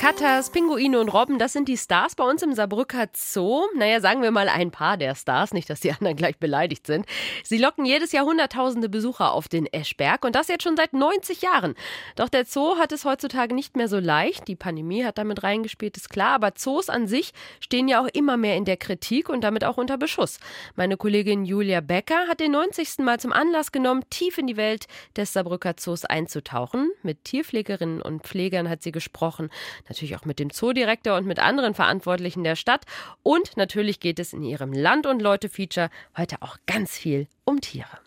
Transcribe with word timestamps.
Katas, 0.00 0.48
Pinguine 0.48 0.98
und 0.98 1.10
Robben, 1.10 1.38
das 1.38 1.52
sind 1.52 1.68
die 1.68 1.76
Stars 1.76 2.14
bei 2.14 2.24
uns 2.24 2.42
im 2.42 2.54
Saarbrücker 2.54 3.08
Zoo. 3.14 3.66
Naja, 3.76 4.00
sagen 4.00 4.22
wir 4.22 4.30
mal 4.30 4.48
ein 4.48 4.70
paar 4.70 4.96
der 4.96 5.14
Stars, 5.14 5.52
nicht, 5.52 5.68
dass 5.68 5.80
die 5.80 5.92
anderen 5.92 6.16
gleich 6.16 6.38
beleidigt 6.38 6.86
sind. 6.86 7.04
Sie 7.44 7.58
locken 7.58 7.84
jedes 7.84 8.10
Jahr 8.12 8.24
hunderttausende 8.24 8.88
Besucher 8.88 9.34
auf 9.34 9.46
den 9.46 9.66
Eschberg 9.66 10.24
und 10.24 10.34
das 10.34 10.48
jetzt 10.48 10.62
schon 10.62 10.78
seit 10.78 10.94
90 10.94 11.42
Jahren. 11.42 11.74
Doch 12.16 12.30
der 12.30 12.46
Zoo 12.46 12.78
hat 12.78 12.92
es 12.92 13.04
heutzutage 13.04 13.54
nicht 13.54 13.76
mehr 13.76 13.88
so 13.88 13.98
leicht. 13.98 14.48
Die 14.48 14.56
Pandemie 14.56 15.04
hat 15.04 15.18
damit 15.18 15.42
reingespielt, 15.42 15.98
ist 15.98 16.08
klar. 16.08 16.36
Aber 16.36 16.54
Zoos 16.54 16.88
an 16.88 17.06
sich 17.06 17.32
stehen 17.60 17.86
ja 17.86 18.02
auch 18.02 18.08
immer 18.14 18.38
mehr 18.38 18.56
in 18.56 18.64
der 18.64 18.78
Kritik 18.78 19.28
und 19.28 19.42
damit 19.42 19.64
auch 19.64 19.76
unter 19.76 19.98
Beschuss. 19.98 20.40
Meine 20.76 20.96
Kollegin 20.96 21.44
Julia 21.44 21.82
Becker 21.82 22.26
hat 22.26 22.40
den 22.40 22.52
90. 22.52 23.00
Mal 23.00 23.20
zum 23.20 23.34
Anlass 23.34 23.70
genommen, 23.70 24.04
tief 24.08 24.38
in 24.38 24.46
die 24.46 24.56
Welt 24.56 24.86
des 25.18 25.34
Saarbrücker 25.34 25.76
Zoos 25.76 26.06
einzutauchen. 26.06 26.90
Mit 27.02 27.24
Tierpflegerinnen 27.24 28.00
und 28.00 28.22
Pflegern 28.22 28.70
hat 28.70 28.82
sie 28.82 28.92
gesprochen 28.92 29.50
natürlich 29.90 30.16
auch 30.16 30.24
mit 30.24 30.38
dem 30.38 30.50
Zoodirektor 30.50 31.16
und 31.16 31.26
mit 31.26 31.38
anderen 31.38 31.74
Verantwortlichen 31.74 32.44
der 32.44 32.56
Stadt. 32.56 32.86
Und 33.22 33.56
natürlich 33.56 34.00
geht 34.00 34.18
es 34.18 34.32
in 34.32 34.42
ihrem 34.42 34.72
Land- 34.72 35.06
und 35.06 35.20
Leute-Feature 35.20 35.90
heute 36.16 36.36
auch 36.40 36.56
ganz 36.66 36.96
viel 36.96 37.26
um 37.44 37.60
Tiere. 37.60 37.98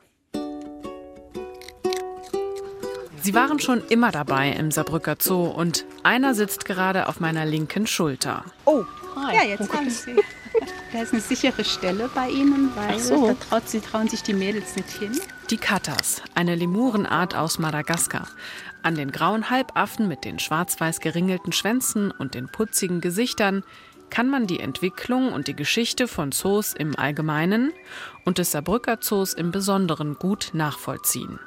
Sie 3.21 3.33
waren 3.33 3.59
schon 3.59 3.81
immer 3.87 4.11
dabei 4.11 4.51
im 4.51 4.71
Saarbrücker 4.71 5.15
Zoo 5.19 5.45
und 5.45 5.85
einer 6.03 6.33
sitzt 6.33 6.65
gerade 6.65 7.07
auf 7.07 7.19
meiner 7.21 7.45
linken 7.45 7.87
Schulter. 7.87 8.43
Oh, 8.65 8.83
Hi. 9.15 9.35
ja, 9.35 9.43
jetzt 9.43 9.71
haben 9.71 9.89
Sie. 9.89 10.15
Da 10.93 11.01
ist 11.01 11.11
eine 11.11 11.21
sichere 11.21 11.63
Stelle 11.65 12.07
bei 12.13 12.29
Ihnen, 12.29 12.69
weil 12.75 12.99
so. 12.99 13.25
da 13.25 13.33
traut, 13.33 13.67
sie 13.67 13.79
trauen 13.79 14.07
sich 14.07 14.21
die 14.21 14.35
Mädels 14.35 14.75
nicht 14.75 14.91
hin. 14.91 15.19
Die 15.49 15.57
Katas, 15.57 16.21
eine 16.35 16.53
Lemurenart 16.53 17.35
aus 17.35 17.57
Madagaskar. 17.57 18.27
An 18.83 18.95
den 18.95 19.11
grauen 19.11 19.49
Halbaffen 19.49 20.09
mit 20.09 20.25
den 20.25 20.39
schwarz-weiß 20.39 20.99
geringelten 20.99 21.53
Schwänzen 21.53 22.11
und 22.11 22.35
den 22.35 22.49
putzigen 22.49 22.99
Gesichtern 22.99 23.63
kann 24.09 24.29
man 24.29 24.45
die 24.45 24.59
Entwicklung 24.59 25.31
und 25.31 25.47
die 25.47 25.55
Geschichte 25.55 26.07
von 26.09 26.33
Zoos 26.33 26.73
im 26.73 26.95
Allgemeinen 26.99 27.71
und 28.25 28.37
des 28.37 28.51
Saarbrücker 28.51 28.99
Zoos 28.99 29.33
im 29.33 29.51
Besonderen 29.51 30.15
gut 30.15 30.51
nachvollziehen. 30.53 31.39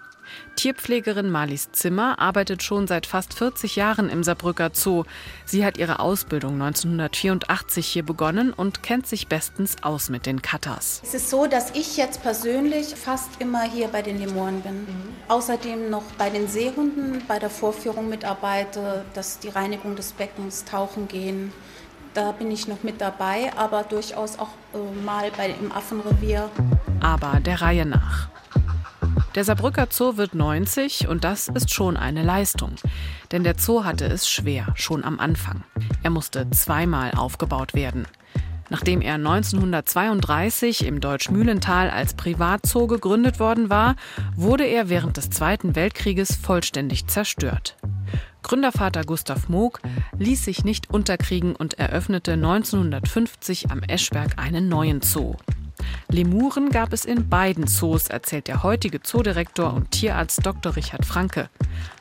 Tierpflegerin 0.57 1.31
Marlies 1.31 1.71
Zimmer 1.73 2.19
arbeitet 2.19 2.63
schon 2.63 2.87
seit 2.87 3.07
fast 3.07 3.35
40 3.35 3.77
Jahren 3.77 4.09
im 4.09 4.25
Saarbrücker 4.25 4.71
Zoo. 4.73 5.05
Sie 5.45 5.65
hat 5.65 5.77
ihre 5.77 6.01
Ausbildung 6.01 6.55
1984 6.55 7.87
hier 7.87 8.03
begonnen 8.03 8.53
und 8.53 8.83
kennt 8.83 9.07
sich 9.07 9.29
bestens 9.29 9.77
aus 9.83 10.09
mit 10.09 10.27
den 10.27 10.41
Katas. 10.41 11.03
Es 11.05 11.15
ist 11.15 11.31
so, 11.31 11.47
dass 11.47 11.71
ich 11.73 11.97
jetzt 11.97 12.23
persönlich 12.23 12.95
fast 12.95 13.29
immer 13.39 13.63
hier 13.63 13.89
bei 13.89 14.03
den 14.03 14.19
Lemuren 14.19 14.63
bin. 14.63 14.83
Mhm. 14.83 15.09
Außerdem 15.29 15.91
noch 15.91 16.05
bei 16.17 16.31
den 16.31 16.49
Seehunden 16.49 17.23
bei 17.29 17.39
der 17.39 17.51
Vorführung 17.51 18.09
mitarbeite, 18.09 19.05
dass 19.15 19.39
die 19.39 19.49
Reinigung 19.49 19.95
des 19.95 20.13
Beckens, 20.13 20.65
Tauchen 20.65 21.07
gehen. 21.09 21.53
Da 22.15 22.33
bin 22.33 22.51
ich 22.51 22.67
noch 22.67 22.83
mit 22.83 23.03
dabei, 23.03 23.53
aber 23.57 23.83
durchaus 23.83 24.39
auch 24.39 24.49
äh, 24.73 25.05
mal 25.05 25.31
bei, 25.37 25.51
im 25.51 25.71
Affenrevier. 25.71 26.49
Aber 27.01 27.41
der 27.41 27.61
Reihe 27.61 27.85
nach. 27.85 28.29
Der 29.37 29.45
Saarbrücker 29.45 29.89
Zoo 29.91 30.17
wird 30.17 30.35
90 30.35 31.09
und 31.09 31.23
das 31.23 31.49
ist 31.49 31.71
schon 31.71 31.99
eine 31.99 32.23
Leistung. 32.23 32.77
Denn 33.33 33.45
der 33.45 33.59
Zoo 33.59 33.85
hatte 33.85 34.07
es 34.07 34.31
schwer, 34.31 34.69
schon 34.77 35.05
am 35.05 35.21
Anfang. 35.21 35.63
Er 36.03 36.09
musste 36.09 36.49
zweimal 36.53 37.11
aufgebaut 37.11 37.75
werden. 37.75 38.09
Nachdem 38.71 39.03
er 39.03 39.17
1932 39.17 40.87
im 40.87 41.03
Deutschmühlental 41.03 41.91
als 41.91 42.15
Privatzoo 42.15 42.87
gegründet 42.87 43.39
worden 43.39 43.69
war, 43.69 43.97
wurde 44.37 44.65
er 44.65 44.89
während 44.89 45.19
des 45.19 45.29
Zweiten 45.29 45.77
Weltkrieges 45.77 46.35
vollständig 46.35 47.07
zerstört. 47.07 47.77
Gründervater 48.43 49.05
Gustav 49.05 49.51
Moog 49.51 49.83
ließ 50.17 50.47
sich 50.47 50.65
nicht 50.65 50.89
unterkriegen 50.89 51.55
und 51.55 51.75
eröffnete 51.75 52.33
1950 52.33 53.71
am 53.71 53.83
Eschberg 53.83 54.39
einen 54.39 54.71
neuen 54.71 55.03
Zoo. 55.03 55.35
Lemuren 56.09 56.71
gab 56.71 56.93
es 56.93 57.05
in 57.05 57.29
beiden 57.29 57.67
Zoos, 57.67 58.09
erzählt 58.09 58.49
der 58.49 58.63
heutige 58.63 59.03
Zoodirektor 59.03 59.73
und 59.75 59.91
Tierarzt 59.91 60.45
Dr. 60.45 60.77
Richard 60.77 61.05
Franke. 61.05 61.49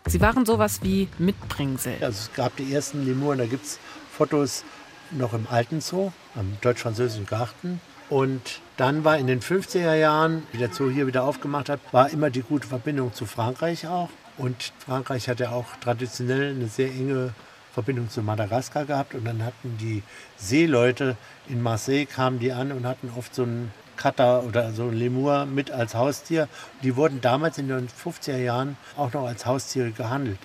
Sie 0.06 0.22
waren 0.22 0.46
sowas 0.46 0.80
wie 0.84 1.08
Mitbringsel. 1.18 1.96
Also 2.02 2.30
es 2.30 2.34
gab 2.34 2.56
die 2.58 2.74
ersten 2.74 3.06
Lemuren, 3.06 3.40
da 3.40 3.46
gibt 3.46 3.66
es 3.66 3.80
Fotos 4.12 4.64
noch 5.12 5.34
im 5.34 5.48
alten 5.50 5.82
Zoo, 5.82 6.12
am 6.36 6.58
deutsch-französischen 6.62 7.26
Garten. 7.26 7.82
Und 8.10 8.62
dann 8.78 9.04
war 9.04 9.18
in 9.18 9.28
den 9.28 9.42
50er 9.42 9.96
Jahren, 9.96 10.44
wie 10.52 10.58
der 10.58 10.72
Zoo 10.72 10.90
hier 10.90 11.08
wieder 11.08 11.24
aufgemacht 11.24 11.70
hat, 11.70 11.80
war 11.92 12.10
immer 12.10 12.30
die 12.30 12.42
gute 12.42 12.68
Verbindung 12.68 13.14
zu 13.14 13.26
Frankreich 13.26 13.88
auch. 13.88 14.10
Und 14.38 14.74
Frankreich 14.80 15.30
hat 15.30 15.40
ja 15.40 15.50
auch 15.52 15.66
traditionell 15.82 16.52
eine 16.54 16.68
sehr 16.68 16.90
enge 16.90 17.34
Verbindung 17.76 18.10
zu 18.10 18.22
Madagaskar 18.22 18.86
gehabt. 18.86 19.14
Und 19.14 19.26
dann 19.26 19.44
hatten 19.44 19.78
die 19.78 20.02
Seeleute 20.38 21.18
in 21.50 21.62
Marseille, 21.62 22.06
kamen 22.06 22.40
die 22.40 22.54
an 22.54 22.72
und 22.72 22.88
hatten 22.88 23.12
oft 23.16 23.36
so 23.36 23.44
einen 23.44 23.72
Kater 23.98 24.44
oder 24.44 24.72
so 24.72 24.84
ein 24.84 24.94
Lemur 24.94 25.46
mit 25.46 25.72
als 25.72 25.94
Haustier. 25.94 26.48
Die 26.84 26.96
wurden 26.96 27.20
damals 27.20 27.58
in 27.58 27.68
den 27.68 27.90
50er 27.90 28.38
Jahren 28.38 28.78
auch 28.96 29.12
noch 29.14 29.26
als 29.28 29.46
Haustiere 29.46 29.92
gehandelt. 29.92 30.40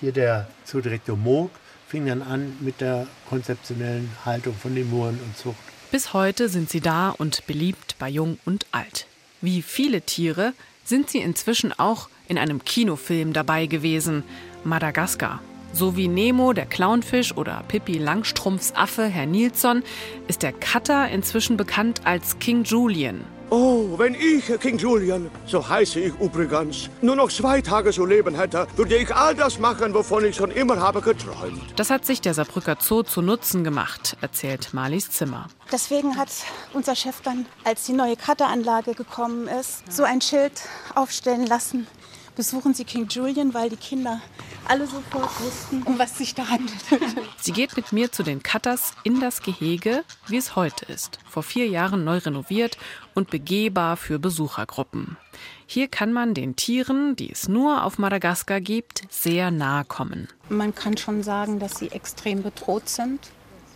Hier 0.00 0.12
der 0.12 0.46
Zoodirektor 0.64 1.16
Moog 1.16 1.50
fing 1.88 2.06
dann 2.06 2.22
an 2.22 2.56
mit 2.60 2.80
der 2.80 3.06
konzeptionellen 3.28 4.10
Haltung 4.24 4.54
von 4.54 4.74
Lemuren 4.74 5.18
und 5.24 5.36
Zucht. 5.36 5.56
Bis 5.90 6.12
heute 6.12 6.48
sind 6.48 6.70
sie 6.70 6.80
da 6.80 7.10
und 7.10 7.46
beliebt 7.46 7.96
bei 7.98 8.08
Jung 8.08 8.38
und 8.44 8.66
Alt. 8.70 9.06
Wie 9.40 9.62
viele 9.62 10.02
Tiere 10.02 10.52
sind 10.84 11.10
sie 11.10 11.18
inzwischen 11.18 11.72
auch 11.78 12.08
in 12.28 12.38
einem 12.38 12.64
Kinofilm 12.64 13.32
dabei 13.32 13.66
gewesen, 13.66 14.22
Madagaskar. 14.64 15.40
So 15.72 15.96
wie 15.96 16.08
Nemo, 16.08 16.52
der 16.52 16.66
Clownfisch 16.66 17.36
oder 17.36 17.62
Pippi 17.68 17.98
Langstrumpfs 17.98 18.72
Affe, 18.74 19.04
Herr 19.04 19.26
Nilsson, 19.26 19.82
ist 20.28 20.42
der 20.42 20.52
Cutter 20.52 21.08
inzwischen 21.08 21.56
bekannt 21.56 22.00
als 22.04 22.38
King 22.38 22.64
Julian. 22.64 23.24
Oh, 23.48 23.96
wenn 23.96 24.16
ich 24.16 24.44
King 24.58 24.76
Julian, 24.76 25.30
so 25.46 25.68
heiße 25.68 26.00
ich 26.00 26.12
übrigens, 26.18 26.90
nur 27.00 27.14
noch 27.14 27.30
zwei 27.30 27.60
Tage 27.60 27.92
zu 27.92 28.04
leben 28.04 28.34
hätte, 28.34 28.66
würde 28.74 28.96
ich 28.96 29.14
all 29.14 29.36
das 29.36 29.60
machen, 29.60 29.94
wovon 29.94 30.24
ich 30.24 30.34
schon 30.34 30.50
immer 30.50 30.80
habe 30.80 31.00
geträumt. 31.00 31.62
Das 31.76 31.90
hat 31.90 32.04
sich 32.04 32.20
der 32.20 32.34
Saarbrücker 32.34 32.76
Zoo 32.80 33.04
zu 33.04 33.22
Nutzen 33.22 33.62
gemacht, 33.62 34.16
erzählt 34.20 34.74
Marlies 34.74 35.12
Zimmer. 35.12 35.46
Deswegen 35.70 36.16
hat 36.16 36.28
unser 36.72 36.96
Chef 36.96 37.20
dann, 37.22 37.46
als 37.62 37.84
die 37.84 37.92
neue 37.92 38.16
Cutteranlage 38.16 38.94
gekommen 38.94 39.46
ist, 39.46 39.92
so 39.92 40.02
ein 40.02 40.20
Schild 40.20 40.62
aufstellen 40.96 41.46
lassen. 41.46 41.86
Besuchen 42.36 42.74
Sie 42.74 42.84
King 42.84 43.08
Julian, 43.08 43.54
weil 43.54 43.70
die 43.70 43.76
Kinder 43.76 44.20
alle 44.68 44.86
sofort 44.86 45.30
wussten, 45.40 45.82
um 45.84 45.98
was 45.98 46.18
sich 46.18 46.34
da 46.34 46.46
handelt. 46.46 46.76
Sie 47.40 47.52
geht 47.52 47.74
mit 47.78 47.92
mir 47.92 48.12
zu 48.12 48.22
den 48.22 48.42
Cutters 48.42 48.92
in 49.04 49.20
das 49.20 49.40
Gehege, 49.40 50.04
wie 50.26 50.36
es 50.36 50.54
heute 50.54 50.84
ist. 50.84 51.18
Vor 51.30 51.42
vier 51.42 51.66
Jahren 51.66 52.04
neu 52.04 52.18
renoviert 52.18 52.76
und 53.14 53.30
begehbar 53.30 53.96
für 53.96 54.18
Besuchergruppen. 54.18 55.16
Hier 55.64 55.88
kann 55.88 56.12
man 56.12 56.34
den 56.34 56.56
Tieren, 56.56 57.16
die 57.16 57.32
es 57.32 57.48
nur 57.48 57.84
auf 57.84 57.96
Madagaskar 57.96 58.60
gibt, 58.60 59.04
sehr 59.08 59.50
nahe 59.50 59.86
kommen. 59.86 60.28
Man 60.50 60.74
kann 60.74 60.98
schon 60.98 61.22
sagen, 61.22 61.58
dass 61.58 61.78
sie 61.78 61.90
extrem 61.90 62.42
bedroht 62.42 62.90
sind. 62.90 63.30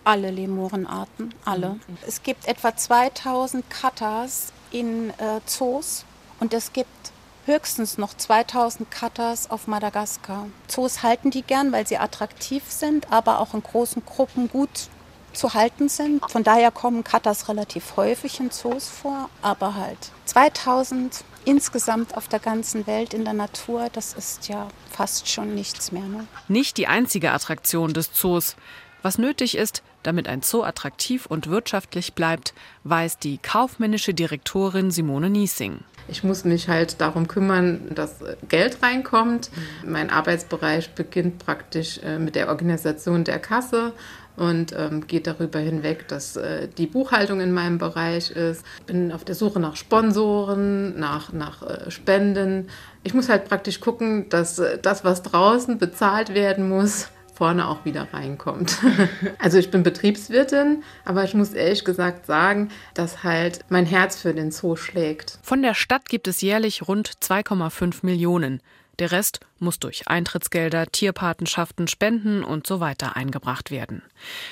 Alle 0.04 0.31
Lemurenarten, 0.31 1.34
alle. 1.47 1.81
Es 2.06 2.22
gibt 2.22 2.47
etwa 2.47 2.76
2000 2.76 3.65
Cutters 3.70 4.53
in 4.70 5.10
äh, 5.10 5.41
Zoos 5.47 6.04
und 6.41 6.53
es 6.53 6.75
gibt 6.75 7.12
höchstens 7.50 7.99
noch 7.99 8.15
2000 8.16 8.91
Cutters 8.91 9.50
auf 9.50 9.66
Madagaskar. 9.66 10.47
Zoos 10.69 11.03
halten 11.03 11.31
die 11.31 11.43
gern, 11.43 11.72
weil 11.72 11.87
sie 11.87 11.99
attraktiv 11.99 12.62
sind, 12.69 13.12
aber 13.12 13.41
auch 13.41 13.55
in 13.55 13.62
großen 13.62 14.05
Gruppen 14.05 14.49
gut 14.49 14.88
zu 15.33 15.55
halten 15.55 15.88
sind. 15.88 16.28
Von 16.31 16.44
daher 16.44 16.71
kommen 16.71 17.05
Cutters 17.05 17.49
relativ 17.49 17.97
häufig 17.97 18.41
in 18.41 18.50
Zoos 18.50 18.88
vor, 18.88 19.28
aber 19.43 19.75
halt 19.75 19.99
2000 20.27 21.25
insgesamt 21.44 22.16
auf 22.16 22.28
der 22.28 22.38
ganzen 22.38 22.87
Welt 22.87 23.14
in 23.14 23.25
der 23.25 23.35
Natur, 23.35 23.88
das 23.93 24.12
ist 24.12 24.49
ja 24.49 24.69
fast 24.91 25.29
schon 25.29 25.55
nichts 25.55 25.93
mehr. 25.93 26.05
Ne? 26.05 26.26
Nicht 26.49 26.76
die 26.76 26.87
einzige 26.87 27.32
Attraktion 27.32 27.93
des 27.93 28.12
Zoos. 28.12 28.56
Was 29.02 29.17
nötig 29.19 29.56
ist, 29.56 29.82
damit 30.02 30.29
ein 30.29 30.43
Zoo 30.43 30.62
attraktiv 30.62 31.26
und 31.26 31.49
wirtschaftlich 31.49 32.12
bleibt, 32.12 32.52
weiß 32.85 33.19
die 33.19 33.38
kaufmännische 33.38 34.12
Direktorin 34.12 34.91
Simone 34.91 35.31
Niesing. 35.31 35.81
Ich 36.11 36.25
muss 36.25 36.45
mich 36.45 36.69
halt 36.69 37.01
darum 37.01 37.29
kümmern, 37.29 37.81
dass 37.95 38.17
Geld 38.49 38.83
reinkommt. 38.83 39.51
Mein 39.87 40.11
Arbeitsbereich 40.11 40.91
beginnt 40.91 41.39
praktisch 41.39 41.99
äh, 41.99 42.19
mit 42.19 42.35
der 42.35 42.49
Organisation 42.49 43.25
der 43.25 43.39
Kasse 43.39 43.93
und 44.37 44.75
ähm, 44.77 45.07
geht 45.07 45.27
darüber 45.27 45.59
hinweg, 45.59 46.09
dass 46.09 46.37
äh, 46.37 46.67
die 46.67 46.87
Buchhaltung 46.87 47.41
in 47.41 47.53
meinem 47.53 47.79
Bereich 47.79 48.31
ist. 48.31 48.65
Bin 48.87 49.12
auf 49.12 49.25
der 49.25 49.35
Suche 49.35 49.61
nach 49.61 49.77
Sponsoren, 49.77 50.99
nach, 50.99 51.33
nach 51.33 51.62
äh, 51.62 51.91
Spenden. 51.91 52.69
Ich 53.03 53.15
muss 53.15 53.29
halt 53.29 53.45
praktisch 53.45 53.81
gucken, 53.81 54.29
dass 54.31 54.59
äh, 54.59 54.79
das, 54.79 55.05
was 55.05 55.23
draußen 55.23 55.79
bezahlt 55.79 56.35
werden 56.35 56.69
muss, 56.69 57.09
vorne 57.40 57.69
auch 57.69 57.87
wieder 57.87 58.06
reinkommt. 58.12 58.81
also 59.38 59.56
ich 59.56 59.70
bin 59.70 59.82
Betriebswirtin, 59.82 60.82
aber 61.06 61.25
ich 61.25 61.32
muss 61.32 61.54
ehrlich 61.54 61.87
gesagt 61.87 62.26
sagen, 62.26 62.69
dass 62.92 63.25
halt 63.25 63.60
mein 63.70 63.87
Herz 63.87 64.20
für 64.20 64.34
den 64.34 64.50
Zoo 64.50 64.76
schlägt. 64.76 65.38
Von 65.42 65.62
der 65.62 65.72
Stadt 65.72 66.10
gibt 66.10 66.28
es 66.28 66.42
jährlich 66.42 66.87
rund 66.87 67.08
2,5 67.08 68.00
Millionen. 68.02 68.60
Der 68.98 69.10
Rest 69.10 69.40
muss 69.58 69.78
durch 69.78 70.06
Eintrittsgelder, 70.06 70.88
Tierpatenschaften, 70.88 71.88
Spenden 71.88 72.44
und 72.44 72.66
so 72.66 72.78
weiter 72.78 73.16
eingebracht 73.16 73.70
werden. 73.70 74.02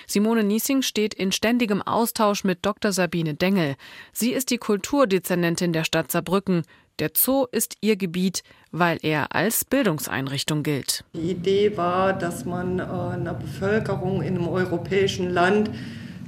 Simone 0.07 0.43
Niesing 0.43 0.81
steht 0.81 1.13
in 1.13 1.31
ständigem 1.31 1.83
Austausch 1.83 2.43
mit 2.43 2.65
Dr. 2.65 2.93
Sabine 2.93 3.35
Dengel. 3.35 3.77
Sie 4.15 4.33
ist 4.33 4.49
die 4.49 4.57
Kulturdezernentin 4.57 5.75
der 5.75 5.85
Stadt 5.85 6.11
Saarbrücken. 6.11 6.63
Der 6.99 7.11
Zoo 7.15 7.47
ist 7.53 7.77
ihr 7.81 7.95
Gebiet, 7.95 8.43
weil 8.73 8.99
er 9.03 9.33
als 9.33 9.65
Bildungseinrichtung 9.65 10.65
gilt. 10.65 11.05
Die 11.15 11.31
Idee 11.31 11.77
war, 11.77 12.13
dass 12.13 12.45
man 12.45 12.81
äh, 12.81 12.83
einer 12.83 13.35
Bevölkerung 13.35 14.21
in 14.21 14.37
einem 14.37 14.49
europäischen 14.49 15.31
Land 15.31 15.71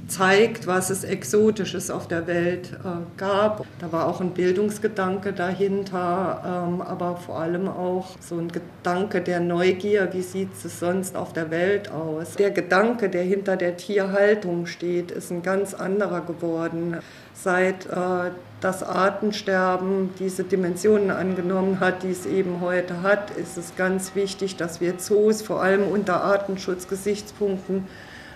zeigt, 0.07 0.67
was 0.67 0.89
es 0.89 1.03
Exotisches 1.03 1.89
auf 1.89 2.07
der 2.07 2.25
Welt 2.27 2.71
äh, 2.73 3.17
gab. 3.17 3.65
Da 3.79 3.91
war 3.91 4.07
auch 4.07 4.21
ein 4.21 4.31
Bildungsgedanke 4.31 5.33
dahinter, 5.33 6.67
ähm, 6.67 6.81
aber 6.81 7.17
vor 7.17 7.39
allem 7.39 7.67
auch 7.67 8.15
so 8.19 8.37
ein 8.37 8.49
Gedanke 8.49 9.21
der 9.21 9.39
Neugier, 9.39 10.09
wie 10.13 10.21
sieht 10.21 10.49
es 10.53 10.79
sonst 10.79 11.15
auf 11.15 11.33
der 11.33 11.49
Welt 11.49 11.91
aus. 11.91 12.35
Der 12.35 12.51
Gedanke, 12.51 13.09
der 13.09 13.23
hinter 13.23 13.57
der 13.57 13.77
Tierhaltung 13.77 14.67
steht, 14.67 15.11
ist 15.11 15.31
ein 15.31 15.41
ganz 15.43 15.73
anderer 15.73 16.21
geworden. 16.21 16.97
Seit 17.33 17.85
äh, 17.87 18.31
das 18.59 18.83
Artensterben 18.83 20.11
diese 20.19 20.43
Dimensionen 20.43 21.11
angenommen 21.11 21.79
hat, 21.79 22.03
die 22.03 22.11
es 22.11 22.25
eben 22.25 22.61
heute 22.61 23.01
hat, 23.01 23.31
ist 23.31 23.57
es 23.57 23.75
ganz 23.75 24.15
wichtig, 24.15 24.57
dass 24.57 24.79
wir 24.81 24.97
Zoos 24.97 25.41
vor 25.41 25.61
allem 25.61 25.87
unter 25.87 26.23
Artenschutzgesichtspunkten 26.23 27.87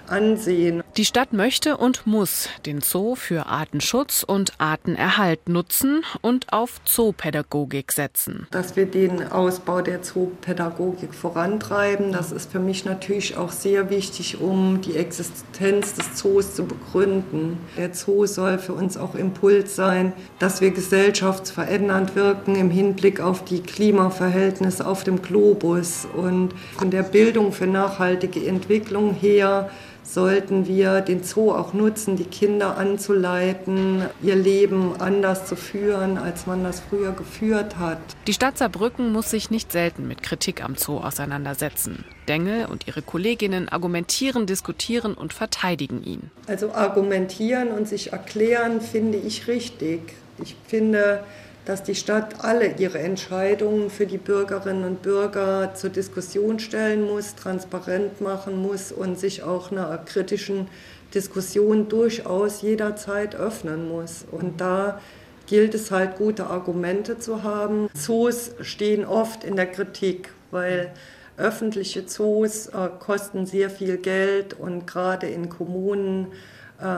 ansehen. 0.07 0.84
Die 0.97 1.03
Stadt 1.03 1.33
möchte 1.33 1.75
und 1.75 2.07
muss 2.07 2.47
den 2.65 2.79
Zoo 2.79 3.15
für 3.15 3.47
Artenschutz 3.47 4.23
und 4.23 4.53
Artenerhalt 4.59 5.49
nutzen 5.49 6.05
und 6.21 6.53
auf 6.53 6.79
Zoopädagogik 6.85 7.91
setzen. 7.91 8.47
Dass 8.51 8.77
wir 8.77 8.85
den 8.85 9.29
Ausbau 9.29 9.81
der 9.81 10.03
Zoopädagogik 10.03 11.13
vorantreiben, 11.13 12.13
das 12.13 12.31
ist 12.31 12.49
für 12.49 12.59
mich 12.59 12.85
natürlich 12.85 13.35
auch 13.35 13.51
sehr 13.51 13.89
wichtig, 13.89 14.39
um 14.39 14.79
die 14.79 14.95
Existenz 14.95 15.95
des 15.95 16.15
Zoos 16.15 16.55
zu 16.55 16.63
begründen. 16.63 17.57
Der 17.75 17.93
Zoo 17.93 18.25
soll 18.25 18.57
für 18.57 18.71
uns 18.71 18.95
auch 18.95 19.15
Impuls 19.15 19.75
sein, 19.75 20.13
dass 20.39 20.61
wir 20.61 20.71
gesellschaftsverändernd 20.71 22.15
wirken 22.15 22.55
im 22.55 22.69
Hinblick 22.69 23.19
auf 23.19 23.43
die 23.43 23.61
Klimaverhältnisse 23.61 24.87
auf 24.87 25.03
dem 25.03 25.21
Globus 25.21 26.07
und 26.15 26.53
von 26.77 26.89
der 26.89 27.03
Bildung 27.03 27.51
für 27.51 27.67
nachhaltige 27.67 28.47
Entwicklung 28.47 29.13
her 29.13 29.69
sollten 30.05 30.67
wir 30.67 31.01
den 31.01 31.23
Zoo 31.23 31.51
auch 31.51 31.73
nutzen, 31.73 32.15
die 32.15 32.25
Kinder 32.25 32.77
anzuleiten, 32.77 34.03
ihr 34.21 34.35
Leben 34.35 34.93
anders 34.99 35.45
zu 35.45 35.55
führen, 35.55 36.17
als 36.17 36.45
man 36.45 36.63
das 36.63 36.79
früher 36.79 37.11
geführt 37.11 37.77
hat. 37.77 37.97
Die 38.27 38.33
Stadt 38.33 38.57
Saarbrücken 38.57 39.11
muss 39.11 39.31
sich 39.31 39.49
nicht 39.49 39.71
selten 39.71 40.07
mit 40.07 40.21
Kritik 40.21 40.63
am 40.63 40.75
Zoo 40.75 40.97
auseinandersetzen. 40.97 42.05
Dengel 42.27 42.65
und 42.65 42.87
ihre 42.87 43.01
Kolleginnen 43.01 43.67
argumentieren, 43.69 44.45
diskutieren 44.45 45.13
und 45.15 45.33
verteidigen 45.33 46.03
ihn. 46.03 46.31
Also 46.47 46.71
argumentieren 46.71 47.69
und 47.69 47.87
sich 47.87 48.13
erklären 48.13 48.81
finde 48.81 49.17
ich 49.17 49.47
richtig. 49.47 50.13
Ich 50.41 50.55
finde, 50.67 51.23
dass 51.65 51.81
die 51.81 51.95
Stadt 51.95 52.43
alle 52.43 52.75
ihre 52.77 52.99
Entscheidungen 52.99 53.89
für 53.89 54.05
die 54.05 54.19
Bürgerinnen 54.19 54.83
und 54.83 55.01
Bürger 55.01 55.73
zur 55.73 55.89
Diskussion 55.89 56.59
stellen 56.59 57.05
muss, 57.05 57.35
transparent 57.35 58.21
machen 58.21 58.61
muss 58.61 58.91
und 58.91 59.19
sich 59.19 59.43
auch 59.43 59.71
einer 59.71 59.97
kritischen 59.97 60.67
Diskussion 61.13 61.89
durchaus 61.89 62.61
jederzeit 62.61 63.35
öffnen 63.35 63.89
muss. 63.89 64.25
Und 64.31 64.61
da 64.61 65.01
gilt 65.47 65.73
es 65.73 65.91
halt, 65.91 66.17
gute 66.17 66.47
Argumente 66.47 67.17
zu 67.17 67.43
haben. 67.43 67.89
Zoos 67.93 68.51
stehen 68.61 69.05
oft 69.05 69.43
in 69.43 69.55
der 69.55 69.67
Kritik, 69.67 70.29
weil 70.51 70.91
öffentliche 71.37 72.05
Zoos 72.05 72.67
äh, 72.67 72.89
kosten 72.99 73.45
sehr 73.45 73.69
viel 73.69 73.97
Geld 73.97 74.53
und 74.53 74.87
gerade 74.87 75.27
in 75.27 75.49
Kommunen 75.49 76.27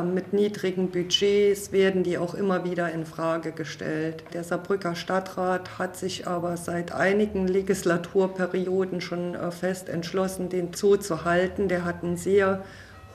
mit 0.03 0.33
niedrigen 0.33 0.89
Budgets 0.89 1.71
werden 1.71 2.01
die 2.01 2.17
auch 2.17 2.33
immer 2.33 2.63
wieder 2.63 2.91
in 2.91 3.05
Frage 3.05 3.51
gestellt. 3.51 4.23
Der 4.33 4.43
Saarbrücker 4.43 4.95
Stadtrat 4.95 5.77
hat 5.77 5.95
sich 5.95 6.27
aber 6.27 6.57
seit 6.57 6.93
einigen 6.93 7.47
Legislaturperioden 7.47 9.01
schon 9.01 9.35
äh, 9.35 9.51
fest 9.51 9.87
entschlossen, 9.87 10.49
den 10.49 10.73
Zoo 10.73 10.95
zu 10.95 11.25
halten. 11.25 11.67
Der 11.67 11.85
hat 11.85 12.03
einen 12.03 12.17
sehr 12.17 12.63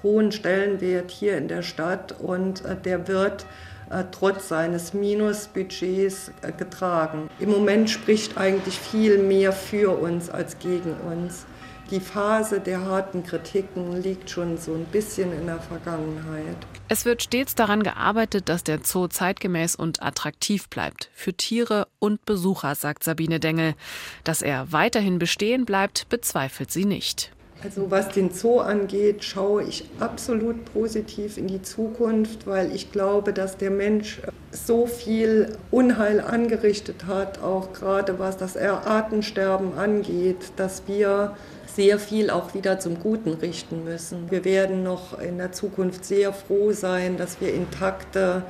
hohen 0.05 0.31
Stellenwert 0.31 1.11
hier 1.11 1.37
in 1.37 1.49
der 1.49 1.63
Stadt 1.63 2.13
und 2.21 2.65
äh, 2.65 2.77
der 2.77 3.09
wird 3.09 3.45
trotz 4.11 4.49
seines 4.49 4.95
Minusbudgets 4.95 6.31
getragen. 6.57 7.29
Im 7.39 7.51
Moment 7.51 7.91
spricht 7.91 8.37
eigentlich 8.39 8.79
viel 8.79 9.19
mehr 9.19 9.53
für 9.53 9.91
uns 9.99 10.31
als 10.31 10.59
gegen 10.59 10.95
uns 10.95 11.47
die 11.93 12.01
Phase 12.01 12.59
der 12.59 12.87
harten 12.87 13.23
Kritiken 13.23 14.03
liegt 14.03 14.31
schon 14.31 14.57
so 14.57 14.73
ein 14.73 14.87
bisschen 14.87 15.31
in 15.31 15.45
der 15.45 15.61
Vergangenheit. 15.61 16.57
Es 16.89 17.05
wird 17.05 17.23
stets 17.23 17.55
daran 17.55 17.83
gearbeitet, 17.83 18.49
dass 18.49 18.65
der 18.65 18.81
Zoo 18.83 19.09
zeitgemäß 19.09 19.77
und 19.77 20.03
attraktiv 20.03 20.71
bleibt. 20.71 21.11
Für 21.13 21.35
Tiere 21.35 21.87
und 21.99 22.25
Besucher, 22.25 22.75
sagt 22.77 23.05
Sabine 23.05 23.41
Dengel. 23.41 23.75
Dass 24.25 24.41
er 24.41 24.73
weiterhin 24.73 25.19
bestehen 25.19 25.67
bleibt, 25.67 26.09
bezweifelt 26.09 26.73
sie 26.73 26.87
nicht. 26.87 27.31
Also 27.65 27.91
was 27.91 28.09
den 28.09 28.31
Zoo 28.33 28.59
angeht, 28.59 29.23
schaue 29.23 29.63
ich 29.63 29.85
absolut 30.01 30.65
positiv 30.73 31.39
in 31.39 31.47
die 31.47 31.63
Zukunft, 31.63 32.47
weil 32.47 32.75
ich 32.75 32.91
glaube, 32.91 33.33
dass 33.33 33.57
der 33.57 33.71
Mensch 33.71 34.21
so 34.51 34.87
viel 34.87 35.57
Unheil 35.71 36.21
angerichtet 36.21 37.07
hat, 37.07 37.41
auch 37.41 37.73
gerade 37.73 38.19
was 38.19 38.37
das 38.37 38.57
Artensterben 38.57 39.79
angeht, 39.79 40.53
dass 40.57 40.83
wir 40.89 41.37
sehr 41.67 41.99
viel 41.99 42.31
auch 42.31 42.53
wieder 42.53 42.81
zum 42.81 42.99
Guten 42.99 43.35
richten 43.35 43.85
müssen. 43.85 44.31
Wir 44.31 44.45
werden 44.45 44.83
noch 44.83 45.19
in 45.21 45.39
der 45.39 45.53
Zukunft 45.53 46.05
sehr 46.05 46.33
froh 46.33 46.73
sein, 46.73 47.17
dass 47.17 47.41
wir 47.41 47.55
intakte 47.55 48.43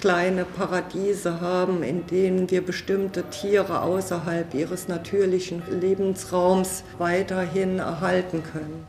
kleine 0.00 0.44
Paradiese 0.44 1.40
haben, 1.42 1.82
in 1.82 2.06
denen 2.06 2.50
wir 2.50 2.64
bestimmte 2.64 3.24
Tiere 3.24 3.82
außerhalb 3.82 4.54
ihres 4.54 4.88
natürlichen 4.88 5.62
Lebensraums 5.80 6.84
weiterhin 6.98 7.78
erhalten 7.78 8.42
können. 8.42 8.86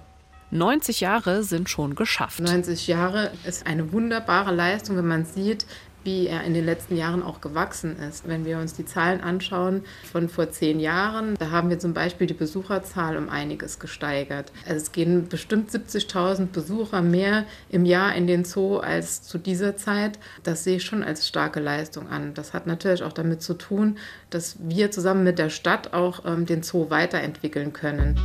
90 0.52 1.02
Jahre 1.02 1.44
sind 1.44 1.70
schon 1.70 1.96
geschafft. 1.96 2.40
90 2.40 2.88
Jahre 2.88 3.32
ist 3.46 3.68
eine 3.68 3.92
wunderbare 3.92 4.54
Leistung, 4.54 4.98
wenn 4.98 5.08
man 5.08 5.26
sieht, 5.26 5.66
wie 6.04 6.28
er 6.28 6.44
in 6.44 6.54
den 6.54 6.66
letzten 6.66 6.98
Jahren 6.98 7.24
auch 7.24 7.42
gewachsen 7.42 7.98
ist. 7.98 8.28
Wenn 8.28 8.46
wir 8.46 8.58
uns 8.58 8.74
die 8.74 8.86
Zahlen 8.86 9.22
anschauen 9.22 9.84
von 10.12 10.30
vor 10.30 10.50
zehn 10.52 10.80
Jahren, 10.80 11.36
da 11.40 11.52
haben 11.52 11.70
wir 11.70 11.80
zum 11.80 11.94
Beispiel 11.94 12.28
die 12.28 12.34
Besucherzahl 12.34 13.18
um 13.18 13.30
einiges 13.30 13.80
gesteigert. 13.80 14.52
Also 14.66 14.78
es 14.78 14.92
gehen 14.92 15.28
bestimmt 15.28 15.72
70.000 15.72 16.48
Besucher 16.48 17.02
mehr 17.02 17.46
im 17.70 17.86
Jahr 17.86 18.16
in 18.16 18.28
den 18.28 18.44
Zoo 18.46 18.78
als 18.78 19.24
zu 19.24 19.38
dieser 19.38 19.78
Zeit. 19.78 20.20
Das 20.44 20.64
sehe 20.64 20.78
ich 20.78 20.84
schon 20.84 21.04
als 21.04 21.28
starke 21.28 21.60
Leistung 21.60 22.10
an. 22.10 22.34
Das 22.34 22.54
hat 22.54 22.68
natürlich 22.68 23.04
auch 23.04 23.14
damit 23.14 23.42
zu 23.42 23.54
tun, 23.54 23.98
dass 24.30 24.58
wir 24.60 24.92
zusammen 24.92 25.24
mit 25.24 25.40
der 25.40 25.50
Stadt 25.50 25.94
auch 25.94 26.26
ähm, 26.26 26.46
den 26.46 26.64
Zoo 26.64 26.90
weiterentwickeln 26.90 27.74
können. 27.74 28.20